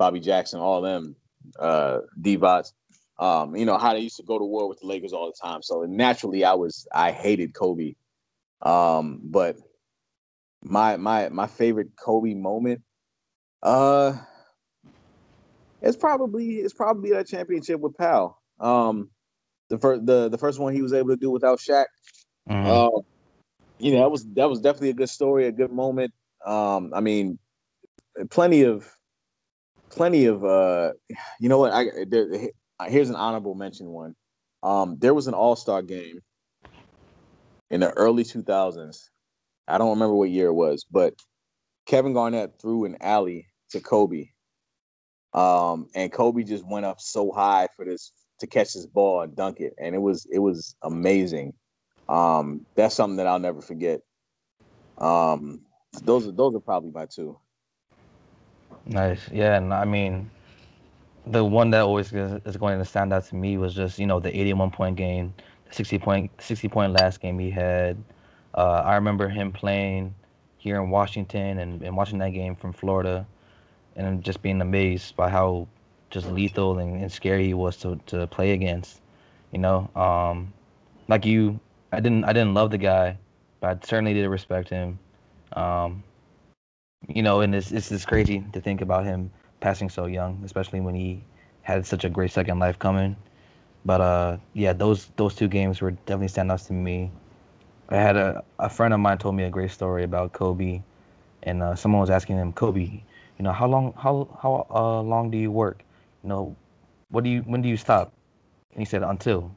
Bobby 0.00 0.18
Jackson, 0.18 0.60
all 0.60 0.80
them, 0.80 1.14
uh, 1.58 1.98
D-Bots. 2.18 2.72
Um, 3.18 3.54
you 3.54 3.66
know 3.66 3.76
how 3.76 3.92
they 3.92 4.00
used 4.00 4.16
to 4.16 4.22
go 4.22 4.38
to 4.38 4.44
war 4.46 4.66
with 4.66 4.80
the 4.80 4.86
Lakers 4.86 5.12
all 5.12 5.26
the 5.26 5.46
time. 5.46 5.60
So 5.62 5.82
naturally, 5.82 6.42
I 6.42 6.54
was 6.54 6.88
I 6.90 7.12
hated 7.12 7.52
Kobe. 7.52 7.96
Um, 8.62 9.20
but 9.22 9.56
my 10.62 10.96
my 10.96 11.28
my 11.28 11.46
favorite 11.46 11.90
Kobe 12.02 12.32
moment, 12.32 12.80
uh, 13.62 14.14
it's 15.82 15.98
probably 15.98 16.54
it's 16.60 16.72
probably 16.72 17.10
that 17.10 17.28
championship 17.28 17.78
with 17.78 17.94
Pau. 17.98 18.38
Um, 18.58 19.10
the 19.68 19.76
first 19.76 20.06
the 20.06 20.30
the 20.30 20.38
first 20.38 20.58
one 20.58 20.72
he 20.72 20.80
was 20.80 20.94
able 20.94 21.10
to 21.10 21.16
do 21.16 21.30
without 21.30 21.58
Shaq. 21.58 21.84
Mm-hmm. 22.48 22.66
Uh, 22.66 23.02
you 23.78 23.92
know 23.92 23.98
that 23.98 24.10
was 24.10 24.24
that 24.32 24.48
was 24.48 24.62
definitely 24.62 24.90
a 24.90 24.94
good 24.94 25.10
story, 25.10 25.46
a 25.46 25.52
good 25.52 25.72
moment. 25.72 26.14
Um, 26.46 26.94
I 26.94 27.00
mean, 27.00 27.38
plenty 28.30 28.62
of 28.62 28.90
plenty 29.90 30.26
of 30.26 30.44
uh, 30.44 30.92
you 31.40 31.48
know 31.48 31.58
what 31.58 31.72
I 31.72 31.86
there, 32.08 32.50
here's 32.86 33.10
an 33.10 33.16
honorable 33.16 33.54
mention 33.54 33.88
one. 33.88 34.14
Um, 34.62 34.96
there 34.98 35.14
was 35.14 35.26
an 35.26 35.34
All 35.34 35.56
Star 35.56 35.82
game 35.82 36.20
in 37.70 37.80
the 37.80 37.90
early 37.92 38.24
2000s. 38.24 39.08
I 39.68 39.78
don't 39.78 39.90
remember 39.90 40.14
what 40.14 40.30
year 40.30 40.48
it 40.48 40.54
was, 40.54 40.84
but 40.90 41.14
Kevin 41.86 42.12
Garnett 42.12 42.60
threw 42.60 42.84
an 42.84 42.96
alley 43.00 43.46
to 43.70 43.80
Kobe. 43.80 44.26
Um, 45.32 45.86
and 45.94 46.12
Kobe 46.12 46.42
just 46.42 46.66
went 46.66 46.86
up 46.86 47.00
so 47.00 47.30
high 47.30 47.68
for 47.76 47.84
this 47.84 48.12
to 48.40 48.46
catch 48.46 48.74
this 48.74 48.86
ball 48.86 49.22
and 49.22 49.36
dunk 49.36 49.60
it, 49.60 49.74
and 49.78 49.94
it 49.94 49.98
was 49.98 50.26
it 50.32 50.40
was 50.40 50.74
amazing. 50.82 51.52
Um, 52.08 52.66
that's 52.74 52.96
something 52.96 53.16
that 53.18 53.28
I'll 53.28 53.38
never 53.38 53.60
forget. 53.60 54.00
Um, 54.98 55.60
those 56.02 56.26
are 56.26 56.32
those 56.32 56.54
are 56.54 56.60
probably 56.60 56.90
my 56.90 57.06
two. 57.06 57.38
Nice, 58.86 59.28
yeah, 59.30 59.56
and 59.56 59.72
I 59.72 59.84
mean, 59.84 60.30
the 61.26 61.44
one 61.44 61.70
that 61.70 61.80
always 61.80 62.12
is 62.12 62.56
going 62.56 62.78
to 62.78 62.84
stand 62.84 63.12
out 63.12 63.24
to 63.26 63.34
me 63.34 63.58
was 63.58 63.74
just 63.74 63.98
you 63.98 64.06
know 64.06 64.20
the 64.20 64.36
81 64.38 64.70
point 64.70 64.96
game, 64.96 65.34
the 65.68 65.74
60 65.74 65.98
point 65.98 66.30
60 66.40 66.68
point 66.68 66.92
last 66.92 67.20
game 67.20 67.38
he 67.38 67.50
had. 67.50 68.02
Uh, 68.54 68.82
I 68.84 68.96
remember 68.96 69.28
him 69.28 69.52
playing 69.52 70.14
here 70.58 70.76
in 70.76 70.90
Washington 70.90 71.58
and, 71.58 71.82
and 71.82 71.96
watching 71.96 72.18
that 72.18 72.30
game 72.30 72.56
from 72.56 72.72
Florida, 72.72 73.26
and 73.96 74.24
just 74.24 74.42
being 74.42 74.60
amazed 74.60 75.16
by 75.16 75.28
how 75.28 75.68
just 76.10 76.26
lethal 76.26 76.78
and, 76.78 77.00
and 77.00 77.10
scary 77.10 77.46
he 77.46 77.54
was 77.54 77.76
to, 77.78 77.98
to 78.06 78.26
play 78.26 78.52
against. 78.52 79.00
You 79.52 79.58
know, 79.58 79.90
um, 79.94 80.52
like 81.08 81.24
you, 81.24 81.60
I 81.92 82.00
didn't 82.00 82.24
I 82.24 82.32
didn't 82.32 82.54
love 82.54 82.70
the 82.70 82.78
guy, 82.78 83.18
but 83.60 83.68
I 83.68 83.86
certainly 83.86 84.14
did 84.14 84.28
respect 84.28 84.68
him. 84.68 84.98
Um, 85.52 86.02
you 87.08 87.22
know, 87.22 87.40
and 87.40 87.54
it's 87.54 87.72
it's 87.72 87.88
just 87.88 88.06
crazy 88.06 88.44
to 88.52 88.60
think 88.60 88.80
about 88.80 89.04
him 89.04 89.30
passing 89.60 89.88
so 89.88 90.06
young, 90.06 90.40
especially 90.44 90.80
when 90.80 90.94
he 90.94 91.22
had 91.62 91.86
such 91.86 92.04
a 92.04 92.10
great 92.10 92.30
second 92.30 92.58
life 92.58 92.78
coming. 92.78 93.16
But 93.84 94.00
uh, 94.00 94.36
yeah, 94.54 94.72
those 94.72 95.10
those 95.16 95.34
two 95.34 95.48
games 95.48 95.80
were 95.80 95.92
definitely 95.92 96.28
standouts 96.28 96.66
to 96.68 96.72
me. 96.72 97.10
I 97.88 97.96
had 97.96 98.16
a 98.16 98.44
a 98.58 98.68
friend 98.70 98.94
of 98.94 99.00
mine 99.00 99.18
told 99.18 99.34
me 99.36 99.44
a 99.44 99.50
great 99.50 99.70
story 99.70 100.04
about 100.04 100.32
Kobe, 100.32 100.82
and 101.42 101.62
uh, 101.62 101.74
someone 101.74 102.00
was 102.00 102.10
asking 102.10 102.36
him, 102.38 102.52
Kobe, 102.52 103.02
you 103.38 103.42
know, 103.44 103.52
how 103.52 103.66
long 103.66 103.94
how 103.96 104.28
how 104.42 104.66
uh, 104.70 105.02
long 105.02 105.30
do 105.30 105.38
you 105.38 105.50
work? 105.50 105.82
You 106.22 106.28
know, 106.30 106.56
what 107.10 107.24
do 107.24 107.30
you 107.30 107.42
when 107.42 107.62
do 107.62 107.68
you 107.68 107.76
stop? 107.76 108.12
And 108.72 108.80
he 108.80 108.84
said, 108.86 109.02
until. 109.02 109.52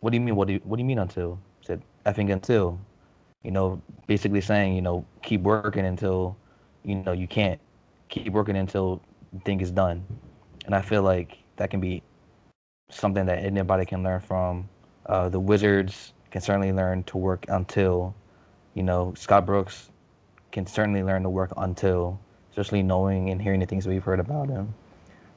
What 0.00 0.10
do 0.10 0.16
you 0.16 0.20
mean? 0.20 0.36
What 0.36 0.46
do 0.48 0.54
you 0.54 0.60
what 0.64 0.76
do 0.76 0.82
you 0.82 0.86
mean 0.86 0.98
until? 0.98 1.38
He 1.60 1.66
said, 1.66 1.82
effing 2.06 2.32
until. 2.32 2.78
You 3.44 3.52
know, 3.52 3.80
basically 4.06 4.40
saying, 4.40 4.74
you 4.74 4.82
know, 4.82 5.04
keep 5.22 5.42
working 5.42 5.86
until, 5.86 6.36
you 6.84 6.96
know, 6.96 7.12
you 7.12 7.28
can't. 7.28 7.60
Keep 8.08 8.32
working 8.32 8.56
until 8.56 9.00
the 9.32 9.40
thing 9.40 9.60
is 9.60 9.70
done. 9.70 10.04
And 10.66 10.74
I 10.74 10.82
feel 10.82 11.02
like 11.02 11.38
that 11.56 11.70
can 11.70 11.80
be 11.80 12.02
something 12.90 13.26
that 13.26 13.44
anybody 13.44 13.84
can 13.84 14.02
learn 14.02 14.20
from. 14.20 14.68
Uh, 15.06 15.28
the 15.28 15.40
Wizards 15.40 16.12
can 16.30 16.40
certainly 16.40 16.72
learn 16.72 17.04
to 17.04 17.18
work 17.18 17.44
until, 17.48 18.14
you 18.74 18.82
know, 18.82 19.12
Scott 19.16 19.46
Brooks 19.46 19.90
can 20.52 20.66
certainly 20.66 21.02
learn 21.02 21.22
to 21.24 21.30
work 21.30 21.52
until, 21.56 22.18
especially 22.50 22.82
knowing 22.82 23.30
and 23.30 23.42
hearing 23.42 23.60
the 23.60 23.66
things 23.66 23.86
we've 23.86 24.04
heard 24.04 24.20
about 24.20 24.48
him. 24.48 24.74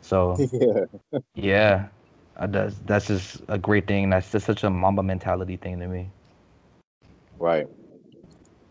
So 0.01 0.37
yeah, 0.53 0.85
yeah, 1.35 1.87
that's 2.47 2.79
that's 2.85 3.07
just 3.07 3.41
a 3.47 3.57
great 3.57 3.87
thing. 3.87 4.09
That's 4.09 4.31
just 4.31 4.45
such 4.45 4.63
a 4.63 4.69
Mamba 4.69 5.03
mentality 5.03 5.57
thing 5.57 5.79
to 5.79 5.87
me. 5.87 6.09
Right. 7.39 7.67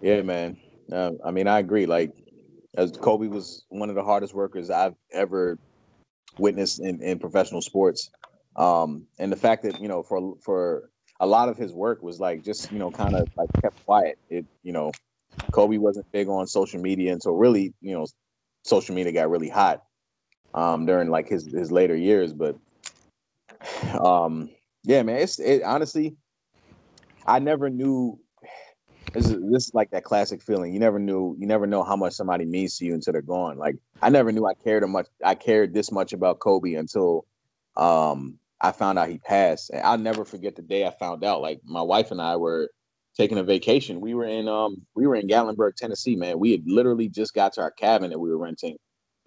Yeah, 0.06 0.22
man. 0.22 0.56
Uh, 0.92 1.10
I 1.24 1.32
mean, 1.32 1.48
I 1.48 1.58
agree. 1.58 1.84
Like, 1.84 2.12
as 2.76 2.92
Kobe 2.92 3.26
was 3.26 3.64
one 3.70 3.88
of 3.88 3.96
the 3.96 4.04
hardest 4.04 4.34
workers 4.34 4.70
I've 4.70 4.94
ever 5.12 5.58
witnessed 6.38 6.78
in, 6.78 7.02
in 7.02 7.18
professional 7.18 7.60
sports. 7.60 8.08
Um, 8.54 9.08
and 9.18 9.32
the 9.32 9.36
fact 9.36 9.64
that 9.64 9.80
you 9.82 9.88
know, 9.88 10.04
for 10.04 10.36
for 10.44 10.90
a 11.18 11.26
lot 11.26 11.48
of 11.48 11.56
his 11.56 11.72
work 11.72 12.04
was 12.04 12.20
like 12.20 12.44
just 12.44 12.70
you 12.70 12.78
know, 12.78 12.88
kind 12.92 13.16
of 13.16 13.28
like 13.36 13.48
kept 13.60 13.84
quiet. 13.84 14.16
It 14.30 14.46
you 14.62 14.72
know, 14.72 14.92
Kobe 15.50 15.76
wasn't 15.76 16.06
big 16.12 16.28
on 16.28 16.46
social 16.46 16.80
media 16.80 17.12
until 17.12 17.34
really 17.34 17.74
you 17.80 17.98
know, 17.98 18.06
social 18.62 18.94
media 18.94 19.10
got 19.10 19.28
really 19.28 19.48
hot 19.48 19.82
um, 20.54 20.86
during 20.86 21.10
like 21.10 21.28
his 21.28 21.52
his 21.52 21.72
later 21.72 21.96
years. 21.96 22.32
But 22.32 22.56
um, 24.00 24.50
yeah, 24.84 25.02
man, 25.02 25.16
it's 25.16 25.40
it 25.40 25.64
honestly, 25.64 26.14
I 27.26 27.40
never 27.40 27.68
knew. 27.68 28.20
This 29.14 29.28
is, 29.28 29.40
this 29.50 29.66
is 29.68 29.74
like 29.74 29.90
that 29.90 30.04
classic 30.04 30.42
feeling. 30.42 30.72
You 30.72 30.80
never 30.80 30.98
knew. 30.98 31.36
You 31.38 31.46
never 31.46 31.66
know 31.66 31.82
how 31.82 31.96
much 31.96 32.14
somebody 32.14 32.44
means 32.44 32.76
to 32.78 32.84
you 32.84 32.94
until 32.94 33.12
they're 33.12 33.22
gone. 33.22 33.58
Like 33.58 33.76
I 34.02 34.10
never 34.10 34.30
knew 34.32 34.46
I 34.46 34.54
cared 34.54 34.88
much. 34.88 35.06
I 35.24 35.34
cared 35.34 35.74
this 35.74 35.90
much 35.90 36.12
about 36.12 36.40
Kobe 36.40 36.74
until 36.74 37.26
um, 37.76 38.38
I 38.60 38.72
found 38.72 38.98
out 38.98 39.08
he 39.08 39.18
passed. 39.18 39.70
And 39.70 39.82
I'll 39.82 39.98
never 39.98 40.24
forget 40.24 40.56
the 40.56 40.62
day 40.62 40.86
I 40.86 40.90
found 40.90 41.24
out. 41.24 41.40
Like 41.42 41.60
my 41.64 41.82
wife 41.82 42.10
and 42.10 42.20
I 42.22 42.36
were 42.36 42.70
taking 43.16 43.38
a 43.38 43.44
vacation. 43.44 44.00
We 44.00 44.14
were 44.14 44.26
in 44.26 44.48
um 44.48 44.86
we 44.94 45.06
were 45.06 45.16
in 45.16 45.28
Gatlinburg, 45.28 45.76
Tennessee, 45.76 46.16
man. 46.16 46.38
We 46.38 46.52
had 46.52 46.62
literally 46.66 47.08
just 47.08 47.34
got 47.34 47.54
to 47.54 47.62
our 47.62 47.72
cabin 47.72 48.10
that 48.10 48.18
we 48.20 48.30
were 48.30 48.38
renting. 48.38 48.76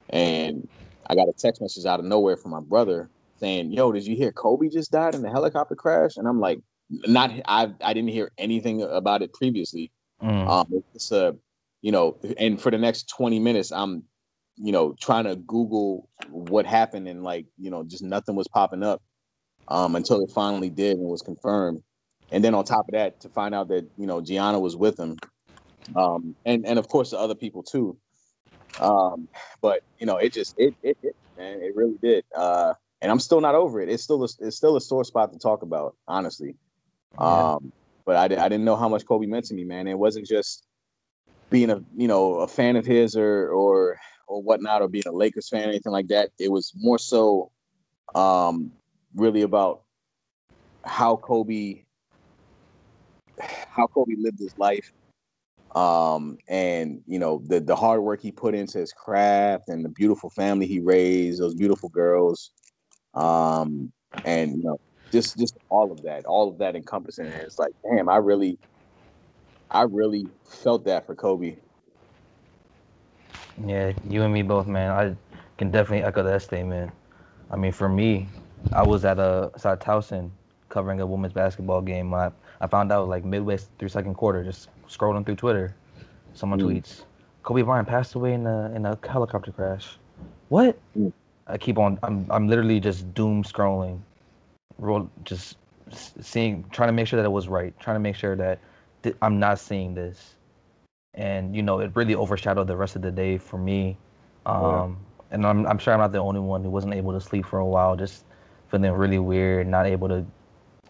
And 0.10 0.68
I 1.10 1.16
got 1.16 1.28
a 1.30 1.34
text 1.38 1.62
message 1.62 1.86
out 1.86 2.00
of 2.00 2.06
nowhere 2.06 2.38
from 2.38 2.52
my 2.52 2.62
brother 2.62 3.10
saying, 3.38 3.72
"Yo, 3.74 3.92
did 3.92 4.06
you 4.08 4.16
hear 4.16 4.32
Kobe 4.32 4.70
just 4.70 4.92
died 4.92 5.16
in 5.16 5.22
the 5.24 5.30
helicopter 5.32 5.76
crash?" 5.76 6.18
And 6.18 6.28
I'm 6.28 6.40
like, 6.40 6.60
"Not, 6.90 7.32
I, 7.46 7.72
I 7.82 7.94
didn't 7.94 8.10
hear 8.10 8.32
anything 8.38 8.82
about 8.82 9.22
it 9.22 9.34
previously." 9.34 9.92
Mm. 10.22 10.48
Um, 10.48 10.84
it's 10.94 11.12
a, 11.12 11.36
you 11.82 11.92
know, 11.92 12.18
and 12.38 12.62
for 12.62 12.72
the 12.72 12.78
next 12.78 13.10
20 13.10 13.40
minutes, 13.40 13.72
I'm, 13.72 14.04
you 14.58 14.72
know, 14.72 14.94
trying 15.00 15.24
to 15.26 15.36
Google 15.36 16.10
what 16.30 16.66
happened, 16.66 17.08
and 17.08 17.24
like, 17.24 17.46
you 17.58 17.70
know, 17.70 17.84
just 17.84 18.04
nothing 18.04 18.36
was 18.36 18.48
popping 18.48 18.84
up, 18.84 19.02
um, 19.70 19.96
until 19.96 20.22
it 20.22 20.32
finally 20.32 20.70
did 20.70 20.98
and 20.98 21.08
was 21.08 21.22
confirmed. 21.22 21.84
And 22.32 22.44
then 22.44 22.54
on 22.54 22.64
top 22.64 22.88
of 22.88 22.94
that, 22.94 23.20
to 23.22 23.30
find 23.30 23.56
out 23.56 23.70
that 23.70 23.88
you 23.98 24.06
know 24.06 24.22
Gianna 24.22 24.60
was 24.60 24.76
with 24.76 25.00
him, 25.00 25.18
um, 25.96 26.36
and 26.46 26.66
and 26.66 26.78
of 26.78 26.88
course 26.88 27.12
the 27.12 27.18
other 27.18 27.36
people 27.36 27.64
too. 27.64 27.98
Um, 28.80 29.28
but 29.62 29.84
you 30.00 30.06
know, 30.06 30.18
it 30.18 30.34
just 30.34 30.56
it 30.60 30.76
it 30.84 30.98
hit, 31.02 31.16
man. 31.38 31.62
It 31.62 31.76
really 31.76 31.98
did. 32.02 32.24
Uh, 32.36 32.74
and 33.02 33.12
I'm 33.12 33.20
still 33.20 33.42
not 33.42 33.56
over 33.56 33.82
it. 33.82 33.90
It's 33.90 34.04
still 34.04 34.24
a, 34.24 34.28
it's 34.40 34.58
still 34.58 34.76
a 34.76 34.82
sore 34.82 35.04
spot 35.04 35.32
to 35.34 35.40
talk 35.40 35.62
about, 35.62 35.96
honestly. 36.08 36.56
Yeah. 37.14 37.54
Um, 37.54 37.72
but 38.06 38.16
I, 38.16 38.24
I 38.24 38.50
didn't 38.50 38.66
know 38.66 38.76
how 38.76 38.90
much 38.90 39.06
Kobe 39.06 39.28
meant 39.28 39.46
to 39.46 39.54
me, 39.54 39.64
man. 39.64 39.88
It 39.88 39.98
wasn't 39.98 40.26
just 40.26 40.66
being 41.50 41.70
a 41.70 41.82
you 41.96 42.08
know 42.08 42.36
a 42.36 42.48
fan 42.48 42.76
of 42.76 42.86
his 42.86 43.16
or 43.16 43.50
or 43.50 44.00
or 44.28 44.42
whatnot, 44.42 44.82
or 44.82 44.88
being 44.88 45.08
a 45.08 45.12
Lakers 45.12 45.50
fan, 45.50 45.66
or 45.66 45.70
anything 45.70 45.92
like 45.92 46.08
that. 46.08 46.30
It 46.40 46.52
was 46.52 46.72
more 46.76 47.00
so 47.00 47.52
um, 48.16 48.72
really 49.16 49.42
about 49.42 49.82
how 50.86 51.16
Kobe 51.18 51.84
how 53.40 53.88
Kobe 53.88 54.16
lived 54.18 54.40
his 54.40 54.58
life 54.58 54.92
um 55.76 56.38
and 56.48 57.02
you 57.06 57.20
know 57.20 57.44
the 57.46 57.60
the 57.60 57.76
hard 57.76 58.02
work 58.02 58.20
he 58.20 58.32
put 58.32 58.56
into 58.56 58.80
his 58.80 58.92
craft 58.92 59.70
and 59.70 59.86
the 59.86 59.90
beautiful 59.90 60.30
family 60.32 60.66
he 60.66 60.80
raised 60.80 61.40
those 61.40 61.54
beautiful 61.54 61.90
girls 61.90 62.52
um 63.14 63.92
and 64.26 64.58
you 64.58 64.64
know 64.64 64.80
just 65.12 65.38
just 65.38 65.58
all 65.70 65.92
of 65.92 66.04
that 66.04 66.26
all 66.26 66.50
of 66.50 66.60
that 66.60 66.76
encompassing 66.76 67.28
it. 67.28 67.44
it's 67.46 67.60
like 67.60 67.72
damn 67.84 68.10
i 68.10 68.18
really 68.18 68.60
i 69.72 69.84
really 69.84 70.30
felt 70.64 70.86
that 70.86 71.06
for 71.08 71.16
kobe 71.16 71.58
Yeah, 73.66 73.94
you 74.10 74.24
and 74.24 74.34
me 74.34 74.44
both, 74.44 74.68
man. 74.68 74.92
I 74.92 75.16
can 75.58 75.72
definitely 75.72 76.04
echo 76.06 76.24
that 76.24 76.42
statement. 76.42 76.92
I 77.52 77.58
mean, 77.58 77.72
for 77.72 77.90
me, 77.90 78.28
I 78.74 78.84
was 78.84 79.06
at 79.06 79.20
a 79.20 79.52
South 79.58 79.80
Towson 79.80 80.32
covering 80.70 81.02
a 81.02 81.06
women's 81.06 81.34
basketball 81.34 81.82
game. 81.82 82.14
I, 82.14 82.32
I 82.62 82.68
found 82.68 82.92
out 82.92 83.10
like 83.10 83.26
midway 83.26 83.58
through 83.58 83.90
second 83.90 84.16
quarter, 84.16 84.44
just 84.44 84.70
scrolling 84.88 85.26
through 85.26 85.38
Twitter, 85.38 85.76
someone 86.34 86.60
Mm. 86.60 86.60
tweets, 86.60 87.06
Kobe 87.44 87.64
Bryant 87.64 87.88
passed 87.88 88.16
away 88.16 88.34
in 88.34 88.48
a 88.48 88.72
in 88.76 88.86
a 88.86 88.98
helicopter 89.08 89.52
crash. 89.52 89.98
What? 90.50 90.80
Mm. 90.98 91.14
I 91.48 91.58
keep 91.58 91.78
on. 91.80 92.00
I'm 92.04 92.28
I'm 92.30 92.48
literally 92.48 92.80
just 92.80 93.14
doom 93.14 93.44
scrolling, 93.44 94.02
roll 94.78 95.10
just 95.24 95.58
seeing, 96.22 96.66
trying 96.72 96.90
to 96.90 96.94
make 96.94 97.08
sure 97.08 97.18
that 97.18 97.26
it 97.26 97.32
was 97.32 97.48
right, 97.48 97.78
trying 97.80 97.96
to 97.96 98.00
make 98.00 98.16
sure 98.16 98.36
that 98.36 98.60
th- 99.04 99.16
I'm 99.22 99.40
not 99.40 99.60
seeing 99.60 99.94
this, 99.96 100.36
and 101.14 101.56
you 101.56 101.62
know 101.62 101.80
it 101.80 101.92
really 101.96 102.16
overshadowed 102.16 102.68
the 102.68 102.78
rest 102.78 102.96
of 102.96 103.02
the 103.02 103.12
day 103.12 103.38
for 103.38 103.58
me. 103.58 103.98
Um, 104.46 104.98
and 105.32 105.46
I'm 105.46 105.66
I'm 105.68 105.78
sure 105.78 105.94
I'm 105.94 106.00
not 106.00 106.12
the 106.12 106.20
only 106.20 106.40
one 106.40 106.64
who 106.64 106.70
wasn't 106.70 106.94
able 106.94 107.14
to 107.14 107.22
sleep 107.22 107.46
for 107.46 107.60
a 107.60 107.66
while, 107.66 107.96
just 107.96 108.26
feeling 108.70 108.92
really 108.92 109.20
weird, 109.20 109.68
not 109.68 109.86
able 109.86 110.08
to 110.10 110.26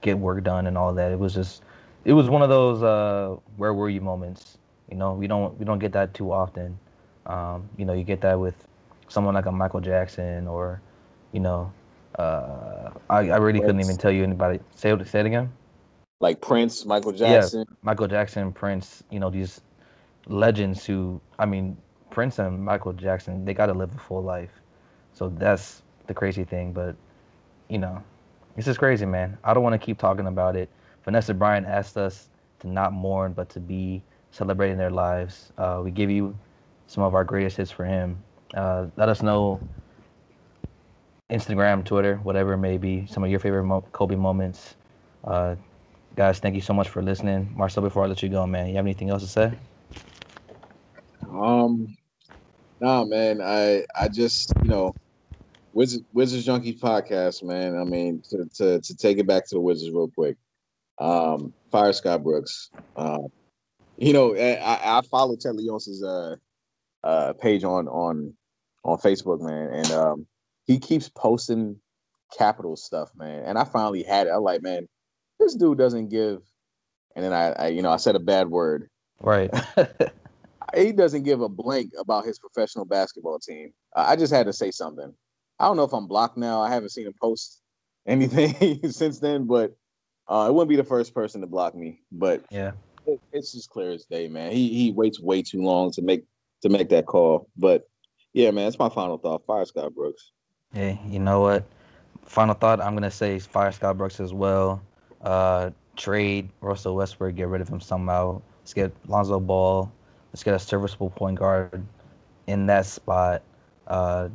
get 0.01 0.17
work 0.17 0.43
done 0.43 0.67
and 0.67 0.77
all 0.77 0.93
that. 0.93 1.11
It 1.11 1.19
was 1.19 1.33
just, 1.33 1.63
it 2.05 2.13
was 2.13 2.29
one 2.29 2.41
of 2.41 2.49
those 2.49 2.83
uh, 2.83 3.35
where 3.57 3.73
were 3.73 3.89
you 3.89 4.01
moments. 4.01 4.57
You 4.89 4.97
know, 4.97 5.13
we 5.13 5.27
don't 5.27 5.57
we 5.59 5.65
don't 5.65 5.79
get 5.79 5.91
that 5.93 6.13
too 6.13 6.31
often. 6.31 6.77
Um, 7.25 7.69
you 7.77 7.85
know, 7.85 7.93
you 7.93 8.03
get 8.03 8.21
that 8.21 8.39
with 8.39 8.55
someone 9.07 9.35
like 9.35 9.45
a 9.45 9.51
Michael 9.51 9.81
Jackson 9.81 10.47
or, 10.47 10.81
you 11.31 11.39
know, 11.39 11.71
uh, 12.19 12.91
I 13.09 13.29
I 13.31 13.37
really 13.37 13.61
couldn't 13.61 13.81
even 13.81 13.97
tell 13.97 14.11
you 14.11 14.23
anybody. 14.23 14.59
Say 14.75 14.91
it 14.91 15.07
say 15.07 15.21
it 15.21 15.27
again. 15.27 15.51
like 16.19 16.41
prince 16.41 16.85
michael 16.85 17.11
jackson 17.11 17.65
Yeah, 17.69 17.75
Michael 17.83 18.07
Jackson, 18.07 18.51
Prince, 18.53 19.03
you 19.11 19.19
know, 19.19 19.29
these 19.29 19.61
legends 20.27 20.85
who, 20.85 21.21
I 21.39 21.45
mean, 21.45 21.77
Prince 22.11 22.39
and 22.39 22.63
Michael 22.63 22.93
Jackson, 22.93 23.45
they 23.45 23.53
got 23.53 23.67
to 23.67 23.73
live 23.73 23.93
a 23.95 23.99
full 23.99 24.23
life. 24.23 24.61
So 25.13 25.29
that's 25.29 25.83
the 26.07 26.13
crazy 26.13 26.43
thing. 26.45 26.73
But, 26.73 26.95
you 27.69 27.79
know, 27.79 28.03
this 28.55 28.67
is 28.67 28.77
crazy, 28.77 29.05
man. 29.05 29.37
I 29.43 29.53
don't 29.53 29.63
want 29.63 29.79
to 29.79 29.85
keep 29.85 29.97
talking 29.97 30.27
about 30.27 30.55
it. 30.55 30.69
Vanessa 31.03 31.33
Bryant 31.33 31.67
asked 31.67 31.97
us 31.97 32.29
to 32.59 32.67
not 32.67 32.93
mourn, 32.93 33.33
but 33.33 33.49
to 33.49 33.59
be 33.59 34.03
celebrating 34.31 34.77
their 34.77 34.91
lives. 34.91 35.53
Uh, 35.57 35.81
we 35.83 35.91
give 35.91 36.11
you 36.11 36.37
some 36.87 37.03
of 37.03 37.15
our 37.15 37.23
greatest 37.25 37.57
hits 37.57 37.71
for 37.71 37.85
him. 37.85 38.23
Uh, 38.55 38.87
let 38.97 39.09
us 39.09 39.23
know 39.23 39.59
Instagram, 41.29 41.85
Twitter, 41.85 42.17
whatever 42.17 42.53
it 42.53 42.57
may 42.57 42.77
be, 42.77 43.05
some 43.07 43.23
of 43.23 43.29
your 43.29 43.39
favorite 43.39 43.65
mo- 43.65 43.85
Kobe 43.91 44.15
moments. 44.15 44.75
Uh, 45.23 45.55
guys, 46.15 46.39
thank 46.39 46.55
you 46.55 46.61
so 46.61 46.73
much 46.73 46.89
for 46.89 47.01
listening. 47.01 47.53
Marcel, 47.55 47.83
before 47.83 48.03
I 48.03 48.07
let 48.07 48.23
you 48.23 48.29
go, 48.29 48.47
man, 48.47 48.67
you 48.67 48.75
have 48.75 48.85
anything 48.85 49.09
else 49.09 49.23
to 49.23 49.29
say? 49.29 49.53
Um, 51.31 51.95
nah, 52.81 53.05
man. 53.05 53.41
I 53.41 53.85
I 53.95 54.07
just 54.07 54.55
you 54.61 54.69
know, 54.69 54.95
Wizard 55.73 56.01
Wizards 56.13 56.47
Junkies 56.47 56.79
podcast, 56.79 57.43
man. 57.43 57.77
I 57.77 57.83
mean, 57.83 58.23
to 58.29 58.45
to 58.55 58.81
to 58.81 58.95
take 58.95 59.19
it 59.19 59.27
back 59.27 59.47
to 59.47 59.55
the 59.55 59.61
Wizards 59.61 59.93
real 59.93 60.09
quick. 60.09 60.37
Um, 60.99 61.53
Fire 61.71 61.93
Scott 61.93 62.23
Brooks. 62.23 62.71
Um, 62.95 63.27
you 63.97 64.13
know, 64.13 64.35
I 64.35 64.55
I 64.55 64.99
I 64.99 65.01
follow 65.11 65.35
Ted 65.35 65.55
Leonsis's 65.55 66.03
uh 66.03 66.35
uh 67.03 67.33
page 67.33 67.63
on 67.63 67.87
on 67.87 68.35
on 68.83 68.97
Facebook, 68.99 69.41
man, 69.41 69.69
and 69.73 69.91
um 69.91 70.27
he 70.69 70.79
keeps 70.79 71.09
posting 71.09 71.77
capital 72.37 72.75
stuff, 72.75 73.09
man. 73.15 73.43
And 73.45 73.57
I 73.57 73.63
finally 73.63 74.03
had 74.03 74.27
it. 74.27 74.29
I'm 74.29 74.43
like, 74.43 74.61
man, 74.61 74.87
this 75.39 75.55
dude 75.55 75.77
doesn't 75.77 76.09
give. 76.09 76.41
And 77.15 77.25
then 77.25 77.33
I, 77.33 77.51
I 77.53 77.67
you 77.69 77.81
know, 77.81 77.91
I 77.91 77.97
said 77.97 78.15
a 78.15 78.19
bad 78.19 78.49
word 78.49 78.89
Right. 79.21 79.53
he 80.75 80.91
doesn't 80.91 81.23
give 81.23 81.41
a 81.41 81.49
blank 81.49 81.91
about 81.99 82.25
his 82.25 82.39
professional 82.39 82.85
basketball 82.85 83.39
team. 83.39 83.73
Uh, 83.95 84.05
I 84.07 84.15
just 84.15 84.33
had 84.33 84.45
to 84.45 84.53
say 84.53 84.71
something. 84.71 85.13
I 85.59 85.65
don't 85.65 85.77
know 85.77 85.83
if 85.83 85.93
I'm 85.93 86.07
blocked 86.07 86.37
now. 86.37 86.61
I 86.61 86.69
haven't 86.69 86.89
seen 86.89 87.07
him 87.07 87.13
post 87.21 87.61
anything 88.07 88.91
since 88.91 89.19
then, 89.19 89.45
but 89.45 89.75
uh, 90.27 90.45
it 90.47 90.53
wouldn't 90.53 90.69
be 90.69 90.75
the 90.75 90.83
first 90.83 91.13
person 91.13 91.41
to 91.41 91.47
block 91.47 91.75
me. 91.75 92.01
But 92.11 92.45
yeah. 92.49 92.71
it, 93.05 93.19
it's 93.33 93.53
just 93.53 93.69
clear 93.69 93.91
as 93.91 94.05
day, 94.05 94.27
man. 94.27 94.51
He 94.51 94.69
he 94.69 94.91
waits 94.91 95.19
way 95.19 95.41
too 95.41 95.61
long 95.61 95.91
to 95.91 96.01
make 96.01 96.23
to 96.61 96.69
make 96.69 96.89
that 96.89 97.07
call. 97.07 97.49
But 97.57 97.89
yeah, 98.33 98.51
man, 98.51 98.65
that's 98.65 98.79
my 98.79 98.89
final 98.89 99.17
thought. 99.17 99.45
Fire 99.45 99.65
Scott 99.65 99.93
Brooks. 99.93 100.31
Hey, 100.73 100.99
you 101.07 101.19
know 101.19 101.41
what? 101.41 101.65
Final 102.25 102.53
thought 102.53 102.79
I'm 102.79 102.93
gonna 102.93 103.09
say 103.09 103.35
is 103.35 103.45
fire 103.45 103.71
Scott 103.71 103.97
Brooks 103.97 104.19
as 104.19 104.33
well. 104.33 104.81
Uh, 105.21 105.71
trade 105.95 106.49
Russell 106.61 106.95
Westbrook, 106.95 107.35
get 107.35 107.47
rid 107.47 107.61
of 107.61 107.67
him 107.67 107.81
somehow. 107.81 108.41
Let's 108.61 108.73
get 108.73 108.91
Lonzo 109.07 109.39
Ball. 109.39 109.91
Let's 110.31 110.43
get 110.43 110.53
a 110.53 110.59
serviceable 110.59 111.09
point 111.09 111.39
guard 111.39 111.83
in 112.45 112.67
that 112.67 112.85
spot. 112.85 113.41
Uh, 113.87 114.29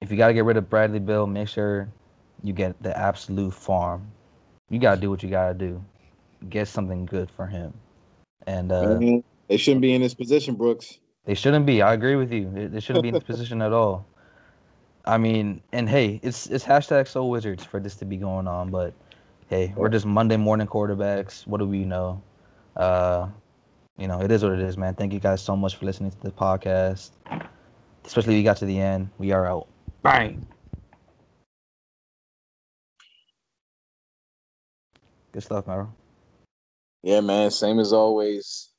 if 0.00 0.10
you 0.10 0.16
gotta 0.16 0.34
get 0.34 0.44
rid 0.44 0.56
of 0.56 0.70
Bradley 0.70 1.00
Beal, 1.00 1.26
make 1.26 1.48
sure 1.48 1.88
you 2.44 2.52
get 2.52 2.80
the 2.82 2.96
absolute 2.96 3.52
farm. 3.52 4.06
You 4.70 4.78
gotta 4.78 5.00
do 5.00 5.10
what 5.10 5.22
you 5.22 5.30
gotta 5.30 5.54
do. 5.54 5.82
Get 6.48 6.68
something 6.68 7.06
good 7.06 7.28
for 7.30 7.46
him. 7.46 7.72
And 8.46 8.70
uh. 8.70 8.98
They 9.48 9.56
shouldn't 9.56 9.82
be 9.82 9.94
in 9.94 10.00
this 10.00 10.14
position, 10.14 10.54
Brooks. 10.54 10.98
They 11.24 11.34
shouldn't 11.34 11.66
be. 11.66 11.82
I 11.82 11.92
agree 11.92 12.16
with 12.16 12.32
you. 12.32 12.50
They 12.50 12.80
shouldn't 12.80 13.02
be 13.02 13.08
in 13.08 13.14
this 13.14 13.24
position 13.24 13.60
at 13.60 13.72
all. 13.72 14.06
I 15.06 15.18
mean, 15.18 15.60
and 15.72 15.88
hey, 15.88 16.18
it's 16.22 16.46
it's 16.46 16.64
hashtag 16.64 17.04
SoWizards 17.04 17.66
for 17.66 17.78
this 17.78 17.94
to 17.96 18.04
be 18.04 18.16
going 18.16 18.48
on, 18.48 18.70
but 18.70 18.94
hey, 19.48 19.74
we're 19.76 19.90
just 19.90 20.06
Monday 20.06 20.36
morning 20.36 20.66
quarterbacks. 20.66 21.46
What 21.46 21.58
do 21.58 21.66
we 21.66 21.84
know? 21.84 22.22
Uh, 22.76 23.28
you 23.98 24.08
know, 24.08 24.20
it 24.20 24.30
is 24.30 24.42
what 24.42 24.52
it 24.52 24.60
is, 24.60 24.78
man. 24.78 24.94
Thank 24.94 25.12
you 25.12 25.20
guys 25.20 25.42
so 25.42 25.56
much 25.56 25.76
for 25.76 25.84
listening 25.84 26.10
to 26.10 26.20
the 26.20 26.30
podcast. 26.30 27.10
Especially 28.04 28.34
if 28.34 28.38
you 28.38 28.44
got 28.44 28.56
to 28.58 28.66
the 28.66 28.78
end. 28.80 29.10
We 29.18 29.32
are 29.32 29.46
out. 29.46 29.68
Bang. 30.02 30.46
Good 35.32 35.42
stuff, 35.42 35.66
Maro. 35.66 35.92
Yeah, 37.02 37.20
man. 37.20 37.50
Same 37.50 37.78
as 37.78 37.92
always. 37.92 38.70